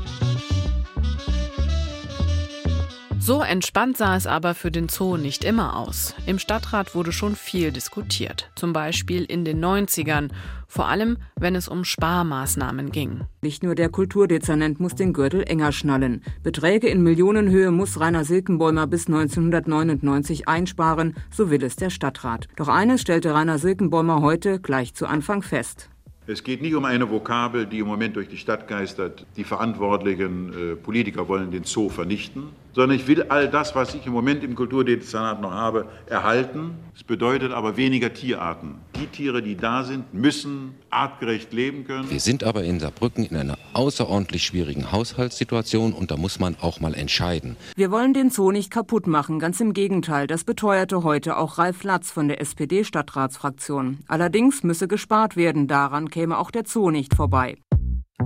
So 3.26 3.42
entspannt 3.42 3.97
sah 3.97 4.14
es 4.14 4.28
aber 4.28 4.54
für 4.54 4.71
den 4.71 4.88
Zoo 4.88 5.16
nicht 5.16 5.42
immer 5.42 5.75
aus. 5.75 6.14
Im 6.26 6.38
Stadtrat 6.38 6.95
wurde 6.95 7.11
schon 7.11 7.35
viel 7.35 7.73
diskutiert, 7.73 8.52
zum 8.54 8.73
Beispiel 8.73 9.25
in 9.25 9.45
den 9.45 9.59
90ern, 9.59 10.30
vor 10.68 10.87
allem 10.87 11.16
wenn 11.35 11.56
es 11.56 11.66
um 11.66 11.83
Sparmaßnahmen 11.83 12.92
ging. 12.92 13.23
Nicht 13.42 13.64
nur 13.64 13.75
der 13.75 13.88
Kulturdezernent 13.88 14.78
muss 14.78 14.95
den 14.95 15.12
Gürtel 15.12 15.42
enger 15.42 15.73
schnallen. 15.73 16.23
Beträge 16.45 16.87
in 16.87 17.02
Millionenhöhe 17.02 17.73
muss 17.73 17.99
Rainer 17.99 18.25
Silkenbäumer 18.25 18.87
bis 18.87 19.09
1999 19.09 20.47
einsparen, 20.47 21.16
so 21.28 21.50
will 21.50 21.64
es 21.64 21.75
der 21.75 21.90
Stadtrat. 21.90 22.47
Doch 22.54 22.68
eines 22.68 23.00
stellte 23.00 23.35
Rainer 23.35 23.59
Silkenbäumer 23.59 24.23
heute 24.23 24.61
gleich 24.61 24.95
zu 24.95 25.04
Anfang 25.04 25.42
fest. 25.42 25.90
Es 26.28 26.42
geht 26.42 26.61
nicht 26.61 26.75
um 26.75 26.85
eine 26.85 27.09
Vokabel, 27.09 27.66
die 27.66 27.78
im 27.78 27.87
Moment 27.87 28.16
durch 28.16 28.28
die 28.28 28.37
Stadt 28.37 28.66
geistert. 28.66 29.26
Die 29.37 29.45
verantwortlichen 29.45 30.52
äh, 30.52 30.76
Politiker 30.76 31.28
wollen 31.28 31.52
den 31.52 31.62
Zoo 31.62 31.88
vernichten, 31.88 32.50
sondern 32.76 32.99
ich 32.99 33.06
will 33.09 33.23
all 33.30 33.49
das, 33.49 33.75
was 33.75 33.95
ich 33.95 34.04
im 34.04 34.12
Moment 34.12 34.45
im 34.45 34.54
Kulturdezernat 34.54 35.40
noch 35.40 35.50
habe, 35.50 35.87
erhalten. 36.04 36.73
Es 36.95 37.02
bedeutet 37.02 37.50
aber 37.50 37.78
weniger 37.78 38.12
Tierarten. 38.12 38.75
Die 39.00 39.06
Tiere, 39.06 39.42
die 39.42 39.56
da 39.56 39.83
sind, 39.83 40.12
müssen 40.12 40.75
artgerecht 40.90 41.54
leben 41.54 41.87
können. 41.87 42.11
Wir 42.11 42.21
sind 42.21 42.45
aber 42.45 42.64
in 42.64 42.78
Saarbrücken 42.78 43.25
in 43.25 43.35
einer 43.35 43.56
außerordentlich 43.73 44.45
schwierigen 44.45 44.92
Haushaltssituation 44.92 45.95
und 45.95 46.11
da 46.11 46.18
muss 46.18 46.38
man 46.38 46.54
auch 46.61 46.78
mal 46.78 46.92
entscheiden. 46.92 47.56
Wir 47.76 47.90
wollen 47.90 48.12
den 48.12 48.28
Zoo 48.28 48.52
nicht 48.52 48.71
kaputt 48.71 49.06
machen, 49.06 49.38
ganz 49.38 49.59
im 49.59 49.73
Gegenteil. 49.73 50.26
Das 50.26 50.45
beteuerte 50.45 51.02
heute 51.02 51.38
auch 51.38 51.56
Ralf 51.56 51.83
Latz 51.83 52.11
von 52.11 52.28
der 52.28 52.42
SPD-Stadtratsfraktion. 52.42 54.00
Allerdings 54.06 54.62
müsse 54.64 54.87
gespart 54.87 55.35
werden. 55.35 55.66
Daran 55.66 56.11
käme 56.11 56.37
auch 56.37 56.50
der 56.50 56.64
Zoo 56.66 56.90
nicht 56.90 57.14
vorbei. 57.14 57.56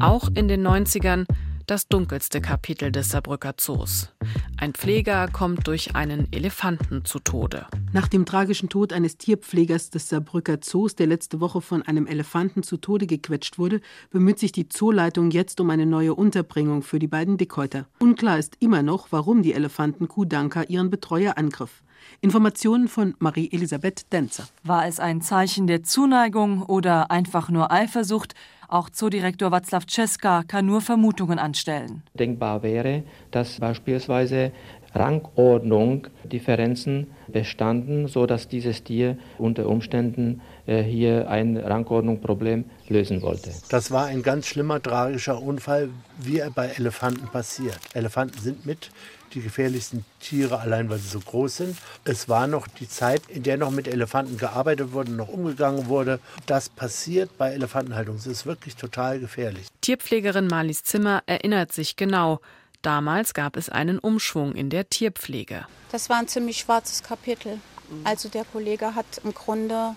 Auch 0.00 0.28
in 0.34 0.48
den 0.48 0.66
90ern 0.66 1.26
das 1.70 1.86
dunkelste 1.86 2.40
Kapitel 2.40 2.90
des 2.90 3.10
Saarbrücker 3.10 3.54
Zoos. 3.56 4.12
Ein 4.56 4.72
Pfleger 4.74 5.28
kommt 5.28 5.68
durch 5.68 5.94
einen 5.94 6.26
Elefanten 6.32 7.04
zu 7.04 7.20
Tode. 7.20 7.64
Nach 7.92 8.08
dem 8.08 8.26
tragischen 8.26 8.68
Tod 8.68 8.92
eines 8.92 9.18
Tierpflegers 9.18 9.90
des 9.90 10.08
Saarbrücker 10.08 10.60
Zoos, 10.60 10.96
der 10.96 11.06
letzte 11.06 11.38
Woche 11.40 11.60
von 11.60 11.82
einem 11.82 12.08
Elefanten 12.08 12.64
zu 12.64 12.76
Tode 12.76 13.06
gequetscht 13.06 13.56
wurde, 13.56 13.80
bemüht 14.10 14.40
sich 14.40 14.50
die 14.50 14.68
Zooleitung 14.68 15.30
jetzt 15.30 15.60
um 15.60 15.70
eine 15.70 15.86
neue 15.86 16.16
Unterbringung 16.16 16.82
für 16.82 16.98
die 16.98 17.06
beiden 17.06 17.36
Dickhäuter. 17.36 17.86
Unklar 18.00 18.40
ist 18.40 18.56
immer 18.58 18.82
noch, 18.82 19.06
warum 19.12 19.42
die 19.42 19.52
Elefantenkuh 19.52 20.24
Danka 20.24 20.64
ihren 20.64 20.90
Betreuer 20.90 21.38
angriff. 21.38 21.84
Informationen 22.20 22.88
von 22.88 23.14
Marie-Elisabeth 23.18 24.12
Denzer. 24.12 24.48
War 24.64 24.86
es 24.86 24.98
ein 24.98 25.22
Zeichen 25.22 25.66
der 25.66 25.82
Zuneigung 25.84 26.62
oder 26.62 27.10
einfach 27.10 27.48
nur 27.48 27.70
Eifersucht? 27.70 28.34
Auch 28.72 28.88
Zoodirektor 28.88 29.50
Václav 29.50 29.84
Czeska 29.84 30.44
kann 30.46 30.64
nur 30.64 30.80
Vermutungen 30.80 31.40
anstellen. 31.40 32.04
Denkbar 32.14 32.62
wäre, 32.62 33.02
dass 33.32 33.58
beispielsweise 33.58 34.52
Rangordnung 34.94 36.06
Differenzen 36.22 37.08
bestanden, 37.26 38.06
sodass 38.06 38.46
dieses 38.46 38.84
Tier 38.84 39.18
unter 39.38 39.68
Umständen 39.68 40.40
äh, 40.66 40.84
hier 40.84 41.28
ein 41.28 41.56
Rangordnungsproblem 41.56 42.64
lösen 42.90 43.22
wollte. 43.22 43.54
Das 43.68 43.90
war 43.90 44.06
ein 44.06 44.22
ganz 44.22 44.46
schlimmer, 44.46 44.82
tragischer 44.82 45.40
Unfall, 45.40 45.90
wie 46.18 46.38
er 46.38 46.50
bei 46.50 46.68
Elefanten 46.68 47.28
passiert. 47.28 47.78
Elefanten 47.94 48.38
sind 48.40 48.66
mit 48.66 48.90
die 49.32 49.40
gefährlichsten 49.40 50.04
Tiere, 50.18 50.58
allein 50.58 50.90
weil 50.90 50.98
sie 50.98 51.08
so 51.08 51.20
groß 51.20 51.56
sind. 51.56 51.78
Es 52.04 52.28
war 52.28 52.48
noch 52.48 52.66
die 52.66 52.88
Zeit, 52.88 53.22
in 53.28 53.44
der 53.44 53.56
noch 53.56 53.70
mit 53.70 53.86
Elefanten 53.86 54.36
gearbeitet 54.36 54.92
wurde, 54.92 55.12
noch 55.12 55.28
umgegangen 55.28 55.86
wurde. 55.86 56.18
Das 56.46 56.68
passiert 56.68 57.38
bei 57.38 57.52
Elefantenhaltung. 57.52 58.16
Es 58.16 58.26
ist 58.26 58.44
wirklich 58.44 58.74
total 58.74 59.20
gefährlich. 59.20 59.68
Tierpflegerin 59.80 60.48
Marlies 60.48 60.82
Zimmer 60.82 61.22
erinnert 61.26 61.72
sich 61.72 61.94
genau. 61.94 62.40
Damals 62.82 63.34
gab 63.34 63.56
es 63.56 63.68
einen 63.68 63.98
Umschwung 63.98 64.54
in 64.54 64.68
der 64.68 64.88
Tierpflege. 64.88 65.66
Das 65.92 66.08
war 66.08 66.18
ein 66.18 66.28
ziemlich 66.28 66.58
schwarzes 66.58 67.02
Kapitel. 67.02 67.58
Also 68.04 68.28
der 68.28 68.44
Kollege 68.44 68.94
hat 68.94 69.20
im 69.22 69.34
Grunde 69.34 69.96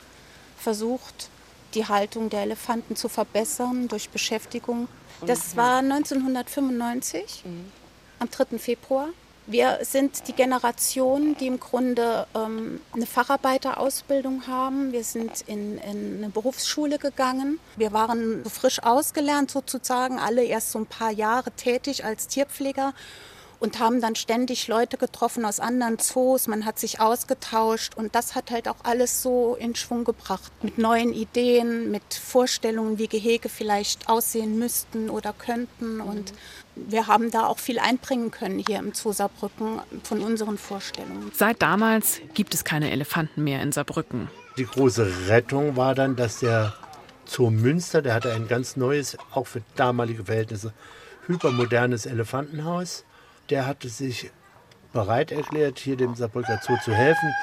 versucht, 0.57 1.29
die 1.75 1.87
Haltung 1.87 2.29
der 2.29 2.41
Elefanten 2.41 2.95
zu 2.95 3.09
verbessern 3.09 3.87
durch 3.87 4.09
Beschäftigung. 4.09 4.87
Das 5.25 5.55
war 5.55 5.77
1995, 5.79 7.43
am 8.19 8.29
3. 8.29 8.57
Februar. 8.57 9.09
Wir 9.45 9.79
sind 9.81 10.29
die 10.29 10.33
Generation, 10.33 11.35
die 11.37 11.47
im 11.47 11.59
Grunde 11.59 12.27
ähm, 12.33 12.79
eine 12.93 13.05
Facharbeiterausbildung 13.05 14.47
haben. 14.47 14.93
Wir 14.93 15.03
sind 15.03 15.43
in, 15.47 15.77
in, 15.79 16.17
eine 16.17 16.29
Berufsschule 16.29 16.97
gegangen. 16.97 17.59
Wir 17.75 17.91
waren 17.91 18.45
frisch 18.45 18.81
ausgelernt 18.81 19.51
sozusagen, 19.51 20.17
alle 20.17 20.45
erst 20.45 20.71
so 20.71 20.79
ein 20.79 20.85
paar 20.85 21.11
Jahre 21.11 21.51
tätig 21.51 22.05
als 22.05 22.27
Tierpfleger 22.27 22.93
und 23.63 23.79
haben 23.79 24.01
dann 24.01 24.15
ständig 24.15 24.67
Leute 24.67 24.97
getroffen 24.97 25.45
aus 25.45 25.61
anderen 25.61 25.97
Zoos. 25.97 26.47
Man 26.47 26.65
hat 26.65 26.77
sich 26.77 26.99
ausgetauscht 26.99 27.95
und 27.95 28.13
das 28.13 28.35
hat 28.35 28.51
halt 28.51 28.67
auch 28.67 28.75
alles 28.83 29.21
so 29.21 29.55
in 29.55 29.73
Schwung 29.73 30.03
gebracht. 30.03 30.51
Mit 30.61 30.77
neuen 30.77 31.13
Ideen, 31.13 31.89
mit 31.89 32.03
Vorstellungen, 32.13 32.97
wie 32.97 33.07
Gehege 33.07 33.47
vielleicht 33.47 34.09
aussehen 34.09 34.59
müssten 34.59 35.09
oder 35.09 35.31
könnten. 35.31 36.01
Und 36.01 36.33
wir 36.75 37.07
haben 37.07 37.31
da 37.31 37.47
auch 37.47 37.57
viel 37.57 37.79
einbringen 37.79 38.31
können 38.31 38.59
hier 38.59 38.79
im 38.79 38.93
Zoo 38.93 39.13
Saarbrücken 39.13 39.79
von 40.03 40.19
unseren 40.19 40.57
Vorstellungen. 40.57 41.31
Seit 41.33 41.61
damals 41.61 42.19
gibt 42.33 42.53
es 42.53 42.65
keine 42.65 42.91
Elefanten 42.91 43.45
mehr 43.45 43.61
in 43.61 43.71
Saarbrücken. 43.71 44.29
Die 44.57 44.65
große 44.65 45.29
Rettung 45.29 45.77
war 45.77 45.95
dann, 45.95 46.17
dass 46.17 46.41
der 46.41 46.73
Zoo 47.23 47.49
Münster, 47.49 48.01
der 48.01 48.13
hatte 48.13 48.33
ein 48.33 48.49
ganz 48.49 48.75
neues, 48.75 49.17
auch 49.31 49.47
für 49.47 49.61
damalige 49.77 50.25
Verhältnisse, 50.25 50.73
hypermodernes 51.27 52.05
Elefantenhaus 52.05 53.05
der 53.49 53.65
hatte 53.65 53.89
sich 53.89 54.31
bereit 54.91 55.31
erklärt, 55.31 55.79
hier 55.79 55.97
dem 55.97 56.15
Saarbrücker 56.15 56.59
Zoo 56.61 56.77
zu 56.83 56.93
helfen 56.93 57.33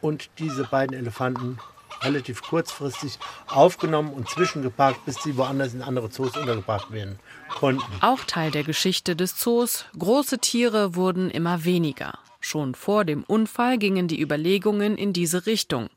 und 0.00 0.30
diese 0.38 0.64
beiden 0.64 0.96
Elefanten 0.96 1.58
relativ 2.02 2.42
kurzfristig 2.42 3.18
aufgenommen 3.48 4.12
und 4.12 4.28
zwischengeparkt, 4.28 5.04
bis 5.06 5.16
sie 5.22 5.36
woanders 5.36 5.74
in 5.74 5.82
andere 5.82 6.10
Zoos 6.10 6.36
untergebracht 6.36 6.90
werden 6.92 7.18
konnten. 7.48 7.84
Auch 8.00 8.24
Teil 8.24 8.50
der 8.50 8.64
Geschichte 8.64 9.16
des 9.16 9.36
Zoos. 9.36 9.86
Große 9.98 10.38
Tiere 10.38 10.94
wurden 10.94 11.30
immer 11.30 11.64
weniger. 11.64 12.18
Schon 12.40 12.74
vor 12.74 13.04
dem 13.04 13.24
Unfall 13.24 13.78
gingen 13.78 14.06
die 14.06 14.20
Überlegungen 14.20 14.98
in 14.98 15.12
diese 15.12 15.46
Richtung. 15.46 15.88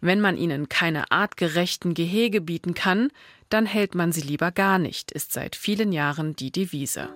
Wenn 0.00 0.20
man 0.20 0.36
ihnen 0.36 0.68
keine 0.68 1.10
artgerechten 1.10 1.94
Gehege 1.94 2.40
bieten 2.40 2.74
kann, 2.74 3.10
dann 3.48 3.66
hält 3.66 3.94
man 3.94 4.12
sie 4.12 4.20
lieber 4.20 4.52
gar 4.52 4.78
nicht, 4.78 5.10
ist 5.10 5.32
seit 5.32 5.56
vielen 5.56 5.92
Jahren 5.92 6.36
die 6.36 6.52
Devise. 6.52 7.10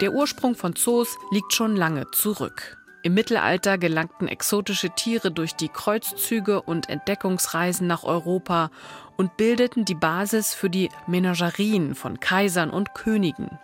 Der 0.00 0.12
Ursprung 0.12 0.54
von 0.54 0.76
Zoos 0.76 1.18
liegt 1.32 1.52
schon 1.52 1.74
lange 1.74 2.08
zurück. 2.12 2.78
Im 3.02 3.14
Mittelalter 3.14 3.78
gelangten 3.78 4.28
exotische 4.28 4.90
Tiere 4.90 5.32
durch 5.32 5.56
die 5.56 5.68
Kreuzzüge 5.68 6.62
und 6.62 6.88
Entdeckungsreisen 6.88 7.88
nach 7.88 8.04
Europa 8.04 8.70
und 9.16 9.36
bildeten 9.36 9.84
die 9.84 9.96
Basis 9.96 10.54
für 10.54 10.70
die 10.70 10.88
Menagerien 11.08 11.96
von 11.96 12.20
Kaisern 12.20 12.70
und 12.70 12.94
Königen. 12.94 13.58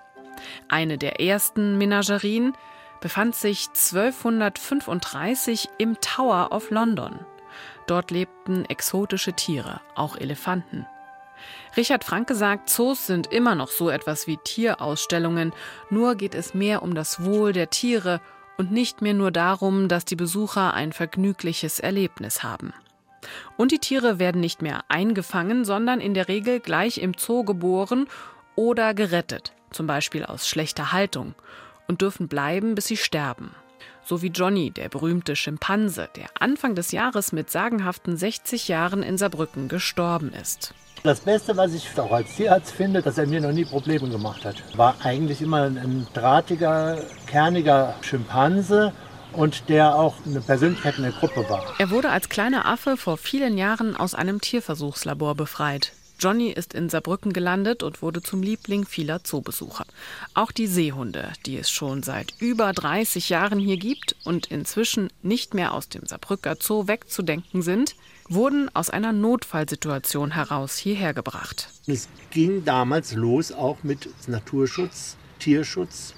Eine 0.69 0.99
der 0.99 1.21
ersten 1.21 1.79
Menagerien 1.79 2.53
befand 3.01 3.37
sich 3.37 3.69
1235 3.69 5.69
im 5.79 6.01
Tower 6.01 6.51
of 6.51 6.71
London. 6.71 7.21
Dort 7.87 8.11
lebten 8.11 8.65
exotische 8.65 9.35
Tiere, 9.35 9.81
auch 9.95 10.17
Elefanten. 10.17 10.85
Richard 11.77 12.05
Franke 12.05 12.35
sagt, 12.35 12.71
Zoos 12.71 13.07
sind 13.07 13.33
immer 13.33 13.55
noch 13.55 13.69
so 13.69 13.91
etwas 13.91 14.27
wie 14.27 14.37
Tierausstellungen, 14.37 15.53
nur 15.91 16.15
geht 16.15 16.35
es 16.35 16.55
mehr 16.55 16.83
um 16.83 16.95
das 16.95 17.25
Wohl 17.25 17.53
der 17.53 17.71
Tiere 17.71 18.21
und 18.57 18.71
nicht 18.71 19.03
mehr 19.03 19.15
nur 19.15 19.31
darum, 19.31 19.89
dass 19.89 20.05
die 20.05 20.17
Besucher 20.17 20.75
ein 20.75 20.93
vergnügliches 20.93 21.81
Erlebnis 21.81 22.43
haben. 22.43 22.73
Und 23.57 23.73
die 23.73 23.79
Tiere 23.79 24.19
werden 24.19 24.41
nicht 24.41 24.63
mehr 24.63 24.85
eingefangen, 24.89 25.65
sondern 25.65 26.01
in 26.01 26.15
der 26.15 26.29
Regel 26.29 26.61
gleich 26.61 26.99
im 26.99 27.15
Zoo 27.15 27.45
geboren 27.45 28.07
oder 28.55 28.95
gerettet, 28.95 29.53
zum 29.71 29.87
Beispiel 29.87 30.25
aus 30.25 30.49
schlechter 30.49 30.93
Haltung, 30.93 31.35
und 31.89 32.03
dürfen 32.03 32.29
bleiben, 32.29 32.75
bis 32.75 32.87
sie 32.87 32.97
sterben. 32.97 33.55
So 34.05 34.21
wie 34.21 34.29
Johnny, 34.29 34.71
der 34.71 34.91
berühmte 34.91 35.35
Schimpanse, 35.35 36.11
der 36.15 36.27
Anfang 36.39 36.75
des 36.75 36.93
Jahres 36.93 37.33
mit 37.33 37.51
sagenhaften 37.51 38.17
60 38.17 38.69
Jahren 38.69 39.03
in 39.03 39.17
Saarbrücken 39.17 39.69
gestorben 39.69 40.33
ist. 40.33 40.75
Das 41.05 41.21
Beste, 41.21 41.55
was 41.59 41.75
ich 41.75 41.87
auch 41.99 42.13
als 42.13 42.35
Tierarzt 42.35 42.73
finde, 42.73 43.03
dass 43.03 43.19
er 43.19 43.27
mir 43.27 43.39
noch 43.39 43.53
nie 43.53 43.67
Probleme 43.67 44.09
gemacht 44.09 44.43
hat, 44.47 44.63
war 44.75 44.97
eigentlich 45.03 45.43
immer 45.43 45.65
ein 45.65 46.07
drahtiger, 46.15 46.97
kerniger 47.27 47.95
Schimpanse 48.01 48.91
und 49.35 49.69
der 49.69 49.97
auch 49.97 50.15
eine 50.25 50.41
Persönlichkeit 50.41 50.97
in 50.97 51.03
der 51.03 51.13
Gruppe 51.13 51.47
war. 51.51 51.75
Er 51.77 51.91
wurde 51.91 52.09
als 52.09 52.31
kleiner 52.31 52.65
Affe 52.65 52.97
vor 52.97 53.19
vielen 53.19 53.59
Jahren 53.59 53.95
aus 53.97 54.15
einem 54.15 54.41
Tierversuchslabor 54.41 55.35
befreit. 55.35 55.93
Johnny 56.19 56.49
ist 56.49 56.73
in 56.73 56.89
Saarbrücken 56.89 57.35
gelandet 57.35 57.83
und 57.83 58.01
wurde 58.01 58.23
zum 58.23 58.43
Liebling 58.43 58.87
vieler 58.87 59.23
Zoobesucher. 59.25 59.85
Auch 60.33 60.53
die 60.53 60.69
Seehunde, 60.69 61.29
die 61.45 61.59
es 61.59 61.69
schon 61.69 62.03
seit 62.03 62.33
über 62.39 62.73
30 62.73 63.29
Jahren 63.29 63.59
hier 63.59 63.77
gibt 63.77 64.17
und 64.25 64.47
inzwischen 64.47 65.11
nicht 65.23 65.53
mehr 65.53 65.75
aus 65.75 65.91
dem 65.91 66.07
Saarbrücker 66.07 66.57
Zoo 66.59 66.89
wegzudenken 66.89 67.61
sind, 67.61 67.95
wurden 68.29 68.75
aus 68.75 68.91
einer 68.91 69.13
Notfallsituation 69.13 70.33
heraus 70.33 70.77
hierher 70.77 71.15
gebracht. 71.15 71.69
Es 71.87 72.09
ging 72.31 72.65
damals 72.65 73.15
los 73.15 73.53
auch 73.53 73.83
mit 73.83 74.09
Naturschutz, 74.29 75.17
Tierschutz. 75.39 76.15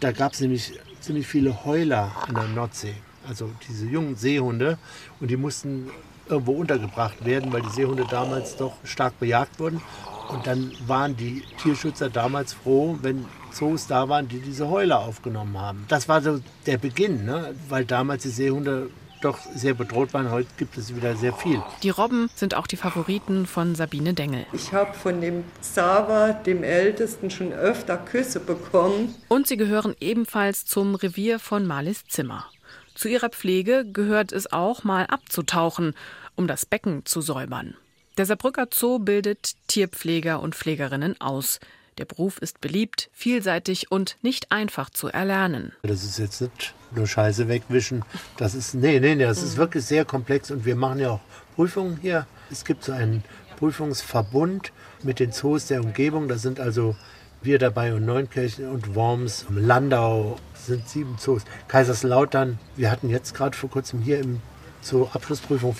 Da 0.00 0.12
gab 0.12 0.34
es 0.34 0.40
nämlich 0.40 0.72
ziemlich 1.00 1.26
viele 1.26 1.64
Heuler 1.64 2.12
an 2.28 2.34
der 2.34 2.48
Nordsee, 2.48 2.94
also 3.26 3.50
diese 3.68 3.86
jungen 3.86 4.16
Seehunde. 4.16 4.78
Und 5.20 5.30
die 5.30 5.36
mussten 5.36 5.90
irgendwo 6.28 6.52
untergebracht 6.52 7.24
werden, 7.24 7.52
weil 7.52 7.62
die 7.62 7.70
Seehunde 7.70 8.04
damals 8.10 8.56
doch 8.56 8.74
stark 8.84 9.18
bejagt 9.18 9.58
wurden. 9.58 9.80
Und 10.28 10.46
dann 10.46 10.72
waren 10.86 11.16
die 11.16 11.44
Tierschützer 11.62 12.10
damals 12.10 12.52
froh, 12.52 12.98
wenn 13.00 13.24
Zoos 13.52 13.86
da 13.86 14.08
waren, 14.08 14.28
die 14.28 14.40
diese 14.40 14.68
Heuler 14.68 14.98
aufgenommen 15.00 15.56
haben. 15.58 15.84
Das 15.88 16.08
war 16.08 16.20
so 16.20 16.40
der 16.66 16.78
Beginn, 16.78 17.24
ne? 17.24 17.54
weil 17.68 17.84
damals 17.84 18.24
die 18.24 18.30
Seehunde 18.30 18.90
doch 19.20 19.38
sehr 19.54 19.74
bedroht 19.74 20.14
waren. 20.14 20.30
Heute 20.30 20.48
gibt 20.56 20.76
es 20.76 20.94
wieder 20.94 21.16
sehr 21.16 21.32
viel. 21.32 21.62
Die 21.82 21.90
Robben 21.90 22.30
sind 22.34 22.54
auch 22.54 22.66
die 22.66 22.76
Favoriten 22.76 23.46
von 23.46 23.74
Sabine 23.74 24.14
Dengel. 24.14 24.46
Ich 24.52 24.72
habe 24.72 24.94
von 24.94 25.20
dem 25.20 25.44
Xaver, 25.60 26.32
dem 26.32 26.62
Ältesten, 26.62 27.30
schon 27.30 27.52
öfter 27.52 27.96
Küsse 27.96 28.40
bekommen. 28.40 29.14
Und 29.28 29.46
sie 29.46 29.56
gehören 29.56 29.94
ebenfalls 30.00 30.66
zum 30.66 30.94
Revier 30.94 31.38
von 31.38 31.66
Marlis 31.66 32.04
Zimmer. 32.06 32.46
Zu 32.94 33.08
ihrer 33.08 33.28
Pflege 33.28 33.84
gehört 33.84 34.32
es 34.32 34.52
auch, 34.52 34.84
mal 34.84 35.04
abzutauchen, 35.06 35.94
um 36.34 36.46
das 36.46 36.64
Becken 36.64 37.04
zu 37.04 37.20
säubern. 37.20 37.74
Der 38.16 38.24
Saarbrücker 38.24 38.68
Zoo 38.72 38.98
bildet 38.98 39.52
Tierpfleger 39.68 40.40
und 40.40 40.54
Pflegerinnen 40.54 41.20
aus. 41.20 41.60
Der 41.98 42.04
Beruf 42.04 42.36
ist 42.38 42.60
beliebt, 42.60 43.08
vielseitig 43.14 43.90
und 43.90 44.18
nicht 44.20 44.52
einfach 44.52 44.90
zu 44.90 45.08
erlernen. 45.08 45.72
Das 45.82 46.04
ist 46.04 46.18
jetzt 46.18 46.42
nicht 46.42 46.74
nur 46.94 47.06
Scheiße 47.06 47.48
wegwischen. 47.48 48.04
Das 48.36 48.54
ist, 48.54 48.74
nee, 48.74 49.00
nee, 49.00 49.14
nee, 49.14 49.24
das 49.24 49.42
ist 49.42 49.56
wirklich 49.56 49.84
sehr 49.84 50.04
komplex 50.04 50.50
und 50.50 50.66
wir 50.66 50.76
machen 50.76 50.98
ja 50.98 51.10
auch 51.12 51.20
Prüfungen 51.54 51.98
hier 52.02 52.26
Es 52.50 52.66
gibt 52.66 52.84
so 52.84 52.92
einen 52.92 53.24
Prüfungsverbund 53.58 54.72
mit 55.02 55.20
den 55.20 55.32
Zoos 55.32 55.68
der 55.68 55.82
Umgebung. 55.82 56.28
Da 56.28 56.36
sind 56.36 56.60
also 56.60 56.94
wir 57.40 57.58
dabei 57.58 57.94
und 57.94 58.04
Neunkirchen 58.04 58.68
und 58.68 58.94
Worms, 58.94 59.46
Landau 59.48 60.38
sind 60.54 60.86
sieben 60.88 61.16
Zoos. 61.18 61.42
Kaiserslautern, 61.68 62.58
wir 62.76 62.90
hatten 62.90 63.08
jetzt 63.08 63.34
gerade 63.34 63.56
vor 63.56 63.70
kurzem 63.70 64.02
hier 64.02 64.20
im 64.20 64.42
Zoo 64.82 65.08
Abschlussprüfung 65.14 65.74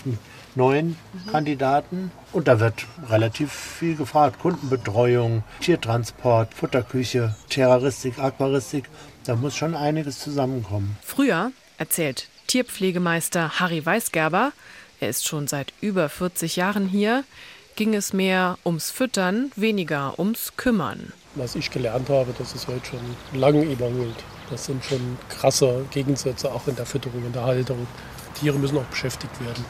neun 0.56 0.96
mhm. 1.12 1.30
Kandidaten 1.30 2.10
und 2.32 2.48
da 2.48 2.58
wird 2.60 2.86
relativ 3.08 3.52
viel 3.52 3.96
gefragt. 3.96 4.40
Kundenbetreuung, 4.40 5.44
Tiertransport, 5.60 6.52
Futterküche, 6.54 7.36
Terroristik, 7.48 8.18
Aquaristik. 8.18 8.84
Da 9.24 9.36
muss 9.36 9.56
schon 9.56 9.74
einiges 9.74 10.18
zusammenkommen. 10.18 10.96
Früher, 11.02 11.52
erzählt 11.78 12.28
Tierpflegemeister 12.46 13.60
Harry 13.60 13.84
Weisgerber, 13.84 14.52
er 15.00 15.08
ist 15.08 15.26
schon 15.26 15.46
seit 15.46 15.72
über 15.80 16.08
40 16.08 16.56
Jahren 16.56 16.88
hier, 16.88 17.24
ging 17.74 17.94
es 17.94 18.12
mehr 18.12 18.56
ums 18.64 18.90
Füttern, 18.90 19.50
weniger 19.56 20.18
ums 20.18 20.56
Kümmern. 20.56 21.12
Was 21.34 21.54
ich 21.54 21.70
gelernt 21.70 22.08
habe, 22.08 22.32
das 22.38 22.54
ist 22.54 22.66
heute 22.66 22.86
schon 22.86 23.38
lange 23.38 23.62
überholt. 23.62 24.24
Das 24.50 24.64
sind 24.66 24.82
schon 24.84 25.18
krasse 25.28 25.84
Gegensätze, 25.90 26.50
auch 26.50 26.66
in 26.66 26.76
der 26.76 26.86
Fütterung, 26.86 27.26
in 27.26 27.32
der 27.32 27.42
Haltung. 27.42 27.86
Tiere 28.40 28.58
müssen 28.58 28.78
auch 28.78 28.84
beschäftigt 28.84 29.38
werden. 29.44 29.64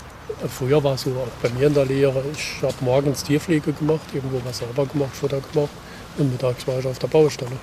Früher 0.49 0.83
war 0.83 0.95
es 0.95 1.03
so, 1.03 1.11
auch 1.11 1.29
bei 1.43 1.49
mir 1.51 1.69
in 1.69 1.75
der 1.75 1.87
Lehre, 1.87 2.23
ich 2.33 2.63
habe 2.63 2.75
morgens 2.81 3.25
Tierpflege 3.25 3.73
gemacht, 3.73 4.07
irgendwo 4.13 4.41
was 4.45 4.59
sauber 4.59 4.87
gemacht, 4.87 5.15
Futter 5.15 5.41
gemacht 5.53 5.71
und 6.19 6.33
mittags 6.33 6.67
war 6.67 6.79
ich 6.79 6.87
auf 6.87 6.99
der 6.99 7.09
Baustelle 7.09 7.57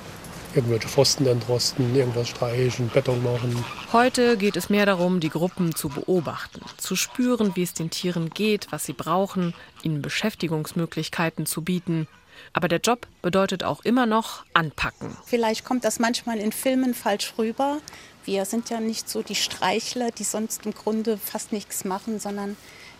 irgendwelche 0.55 0.87
Pfosten 0.87 1.25
entrosten, 1.25 1.95
irgendwas 1.95 2.29
streichen, 2.29 2.89
Beton 2.89 3.23
machen. 3.23 3.63
Heute 3.91 4.37
geht 4.37 4.55
es 4.55 4.69
mehr 4.69 4.85
darum, 4.85 5.19
die 5.19 5.29
Gruppen 5.29 5.75
zu 5.75 5.89
beobachten, 5.89 6.61
zu 6.77 6.95
spüren, 6.95 7.55
wie 7.55 7.63
es 7.63 7.73
den 7.73 7.89
Tieren 7.89 8.29
geht, 8.29 8.67
was 8.71 8.85
sie 8.85 8.93
brauchen, 8.93 9.53
ihnen 9.81 10.01
Beschäftigungsmöglichkeiten 10.01 11.45
zu 11.45 11.61
bieten. 11.61 12.07
Aber 12.51 12.67
der 12.67 12.79
Job 12.79 13.07
bedeutet 13.21 13.63
auch 13.63 13.83
immer 13.83 14.05
noch 14.05 14.43
anpacken. 14.53 15.15
Vielleicht 15.25 15.65
kommt 15.65 15.83
das 15.83 15.99
manchmal 15.99 16.39
in 16.39 16.51
Filmen 16.51 16.93
falsch 16.93 17.33
rüber. 17.37 17.77
Wir 18.25 18.45
sind 18.45 18.69
ja 18.69 18.79
nicht 18.79 19.09
so 19.09 19.21
die 19.21 19.35
Streichler, 19.35 20.11
die 20.11 20.23
sonst 20.23 20.65
im 20.65 20.73
Grunde 20.73 21.17
fast 21.17 21.51
nichts 21.51 21.83
machen, 21.83 22.19
sondern 22.19 22.55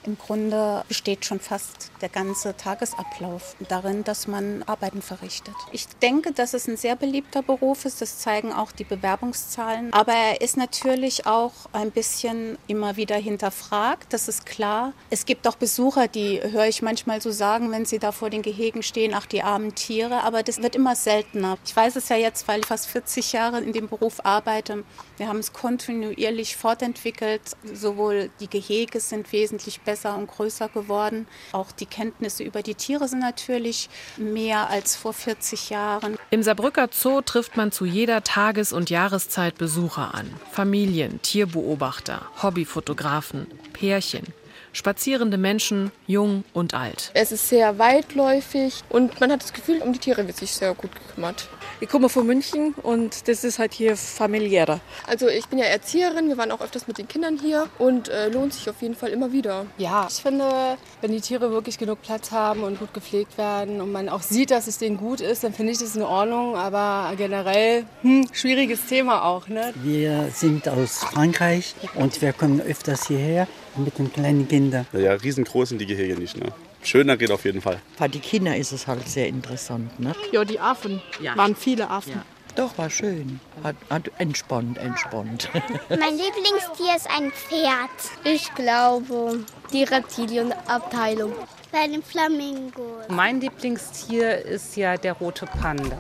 im 0.06 0.18
Grunde 0.18 0.84
besteht 0.88 1.26
schon 1.26 1.40
fast 1.40 1.92
der 2.02 2.10
ganze 2.10 2.58
Tagesablauf 2.58 3.56
darin, 3.70 4.04
dass 4.04 4.28
man 4.28 4.64
Arbeiten 4.64 5.02
verrichtet. 5.02 5.56
Ich 5.72 5.88
denke, 6.02 6.34
dass 6.34 6.54
es 6.54 6.68
ein 6.68 6.76
sehr 6.76 6.98
beliebter 6.98 7.42
Beruf 7.42 7.86
ist. 7.86 8.02
Das 8.02 8.20
zeigen 8.20 8.52
auch 8.52 8.74
die 8.74 8.84
Bewerbungszahlen. 8.84 9.94
Aber 9.94 10.12
er 10.12 10.42
ist 10.42 10.58
natürlich 10.58 11.26
auch 11.26 11.54
ein 11.72 11.92
bisschen 11.92 12.58
immer 12.68 12.98
wieder 12.98 13.16
hinterfragt. 13.16 14.12
Das 14.12 14.28
ist 14.28 14.46
klar. 14.46 14.92
Es 15.10 15.26
gibt 15.26 15.48
auch 15.48 15.56
Besucher, 15.56 16.10
die 16.10 16.42
höre 16.42 16.68
ich 16.68 16.82
manchmal 16.82 17.22
so 17.22 17.32
sagen, 17.32 17.72
wenn 17.72 17.86
sie 17.86 18.00
da 18.00 18.12
vor 18.12 18.30
den 18.30 18.42
Gehegen 18.42 18.84
stehen, 18.84 19.14
ach 19.14 19.26
die 19.26 19.42
armen 19.42 19.74
Tiere. 19.74 20.24
Aber 20.24 20.44
das 20.44 20.62
wird 20.62 20.76
immer 20.76 20.96
seltener. 20.96 21.58
Ich 21.66 21.76
weiß 21.76 21.96
es 21.96 22.10
ja 22.10 22.18
jetzt, 22.18 22.48
weil 22.50 22.60
ich 22.60 22.66
fast 22.66 22.88
40 22.88 23.32
Jahre 23.32 23.62
in 23.62 23.72
dem 23.72 23.88
Beruf 23.88 24.26
arbeite. 24.26 24.84
Wir 25.18 25.28
haben 25.28 25.40
es 25.40 25.54
kontinuierlich 25.54 26.56
fortentwickelt. 26.56 27.42
Sowohl 27.72 28.30
die 28.40 28.50
Gehege 28.50 29.00
sind 29.00 29.32
wesentlich 29.32 29.82
besser 29.82 30.16
und 30.18 30.28
größer 30.28 30.70
geworden. 30.70 31.28
Auch 31.52 31.72
die 31.72 31.86
Kenntnisse 31.86 32.44
über 32.44 32.62
die 32.62 32.76
Tiere 32.76 33.08
sind 33.08 33.20
natürlich 33.20 33.90
mehr 34.18 34.70
als 34.70 34.96
vor 34.96 35.14
40 35.14 35.70
Jahren. 35.70 36.18
Im 36.32 36.44
Saarbrücker 36.44 36.90
Zoo 36.92 37.22
trifft 37.22 37.58
man 37.58 37.72
zu 37.72 37.86
jeder 37.86 38.24
Tages- 38.24 38.74
und 38.74 38.90
Jahreszeit 38.90 39.58
Besucher 39.58 40.14
an. 40.14 40.34
Familien, 40.52 41.22
Tierbeobachter, 41.22 42.28
Hobbyfotografen, 42.42 43.48
Pärchen 43.74 44.34
spazierende 44.74 45.38
Menschen, 45.38 45.92
jung 46.08 46.44
und 46.54 46.74
alt. 46.74 47.12
Es 47.14 47.32
ist 47.32 47.48
sehr 47.48 47.80
weitläufig 47.80 48.84
und 48.90 49.20
man 49.22 49.32
hat 49.32 49.44
das 49.44 49.54
Gefühl, 49.54 49.82
um 49.82 49.94
die 49.94 50.00
Tiere 50.00 50.28
wird 50.28 50.36
sich 50.36 50.52
sehr 50.52 50.74
gut 50.74 50.92
gekümmert. 50.94 51.48
Ich 51.80 51.90
komme 51.90 52.10
von 52.10 52.26
München 52.26 52.74
und 52.82 53.28
das 53.28 53.44
ist 53.44 53.60
halt 53.60 53.74
hier 53.74 53.96
familiärer. 53.96 54.80
Also 55.08 55.28
ich 55.28 55.48
bin 55.48 55.60
ja 55.60 55.66
Erzieherin, 55.66 56.28
wir 56.28 56.38
waren 56.38 56.52
auch 56.52 56.62
öfters 56.62 56.88
mit 56.88 56.98
den 56.98 57.08
Kindern 57.08 57.38
hier 57.38 57.68
und 57.78 58.10
äh, 58.10 58.30
lohnt 58.30 58.54
sich 58.54 58.70
auf 58.70 58.82
jeden 58.82 58.96
Fall 58.96 59.10
immer 59.10 59.32
wieder. 59.32 59.66
Ja, 59.78 60.08
ich 60.10 60.22
finde, 60.22 60.78
wenn 61.02 61.12
die 61.12 61.22
Tiere 61.22 61.52
wirklich 61.52 61.78
genug 61.78 62.02
Platz 62.02 62.32
haben 62.32 62.64
und 62.64 62.80
gut 62.80 62.94
gepflegt 62.94 63.38
werden 63.38 63.82
und 63.82 63.92
man 63.92 64.10
auch 64.10 64.22
sieht, 64.22 64.52
dass 64.52 64.68
es 64.68 64.78
denen 64.78 64.98
gut 64.98 65.22
ist, 65.22 65.44
dann 65.44 65.54
finde 65.54 65.72
ich 65.74 65.78
das 65.78 65.96
in 65.96 66.04
Ordnung. 66.04 66.56
Aber 66.56 67.14
generell, 67.16 67.86
hm, 68.02 68.28
schwieriges 68.32 68.86
Thema 68.88 69.24
auch. 69.24 69.48
Ne? 69.48 69.74
Wir 69.76 70.30
sind 70.34 70.68
aus 70.68 71.00
Frankreich 71.00 71.76
und 71.96 72.22
wir 72.22 72.34
kommen 72.34 72.62
öfters 72.62 73.08
hierher 73.08 73.48
mit 73.78 73.98
den 73.98 74.12
kleinen 74.12 74.48
Kindern. 74.48 74.86
Ja, 74.94 75.14
riesengroß 75.14 75.70
sind 75.70 75.80
die 75.80 75.86
Gehege 75.86 76.16
nicht. 76.16 76.38
Ne? 76.38 76.52
Schöner 76.84 77.18
geht 77.18 77.32
auf 77.32 77.46
jeden 77.46 77.62
Fall. 77.62 77.80
Für 77.98 78.10
die 78.10 78.20
Kinder 78.20 78.56
ist 78.56 78.72
es 78.72 78.88
halt 78.88 79.08
sehr 79.08 79.28
interessant. 79.28 80.00
Ne? 80.00 80.14
Ja, 80.32 80.44
die 80.44 80.60
Affen. 80.60 81.02
Ja. 81.22 81.36
Waren 81.38 81.56
viele 81.56 81.90
Affen. 81.90 82.14
Ja. 82.14 82.26
Doch, 82.56 82.78
war 82.78 82.90
schön. 82.90 83.40
Hat, 83.64 83.76
hat 83.90 84.12
entspannt, 84.20 84.78
entspannt. 84.78 85.50
Mein 85.90 86.18
Lieblingstier 86.18 86.96
ist 86.96 87.10
ein 87.10 87.32
Pferd. 87.32 87.90
Ich 88.24 88.54
glaube, 88.54 89.40
die 89.72 89.84
Reptilienabteilung. 89.84 91.34
Bei 91.72 91.88
den 91.88 92.04
Flamingos. 92.04 93.08
Mein 93.10 93.42
Lieblingstier 93.42 94.46
ist 94.46 94.76
ja 94.78 94.98
der 94.98 95.14
rote 95.14 95.48
Panda. 95.48 95.98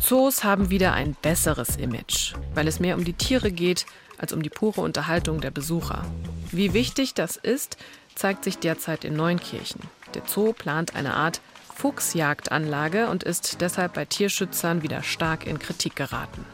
Zoos 0.00 0.44
haben 0.44 0.70
wieder 0.70 0.92
ein 0.92 1.16
besseres 1.20 1.76
Image, 1.76 2.34
weil 2.54 2.68
es 2.68 2.78
mehr 2.78 2.96
um 2.96 3.04
die 3.04 3.14
Tiere 3.14 3.50
geht 3.50 3.86
als 4.18 4.32
um 4.32 4.42
die 4.42 4.50
pure 4.50 4.82
Unterhaltung 4.82 5.40
der 5.40 5.50
Besucher. 5.50 6.04
Wie 6.54 6.72
wichtig 6.72 7.14
das 7.14 7.36
ist, 7.36 7.78
zeigt 8.14 8.44
sich 8.44 8.58
derzeit 8.58 9.04
in 9.04 9.16
Neunkirchen. 9.16 9.80
Der 10.14 10.22
Zoo 10.24 10.52
plant 10.52 10.94
eine 10.94 11.14
Art 11.14 11.40
Fuchsjagdanlage 11.74 13.08
und 13.08 13.24
ist 13.24 13.60
deshalb 13.60 13.94
bei 13.94 14.04
Tierschützern 14.04 14.84
wieder 14.84 15.02
stark 15.02 15.48
in 15.48 15.58
Kritik 15.58 15.96
geraten. 15.96 16.44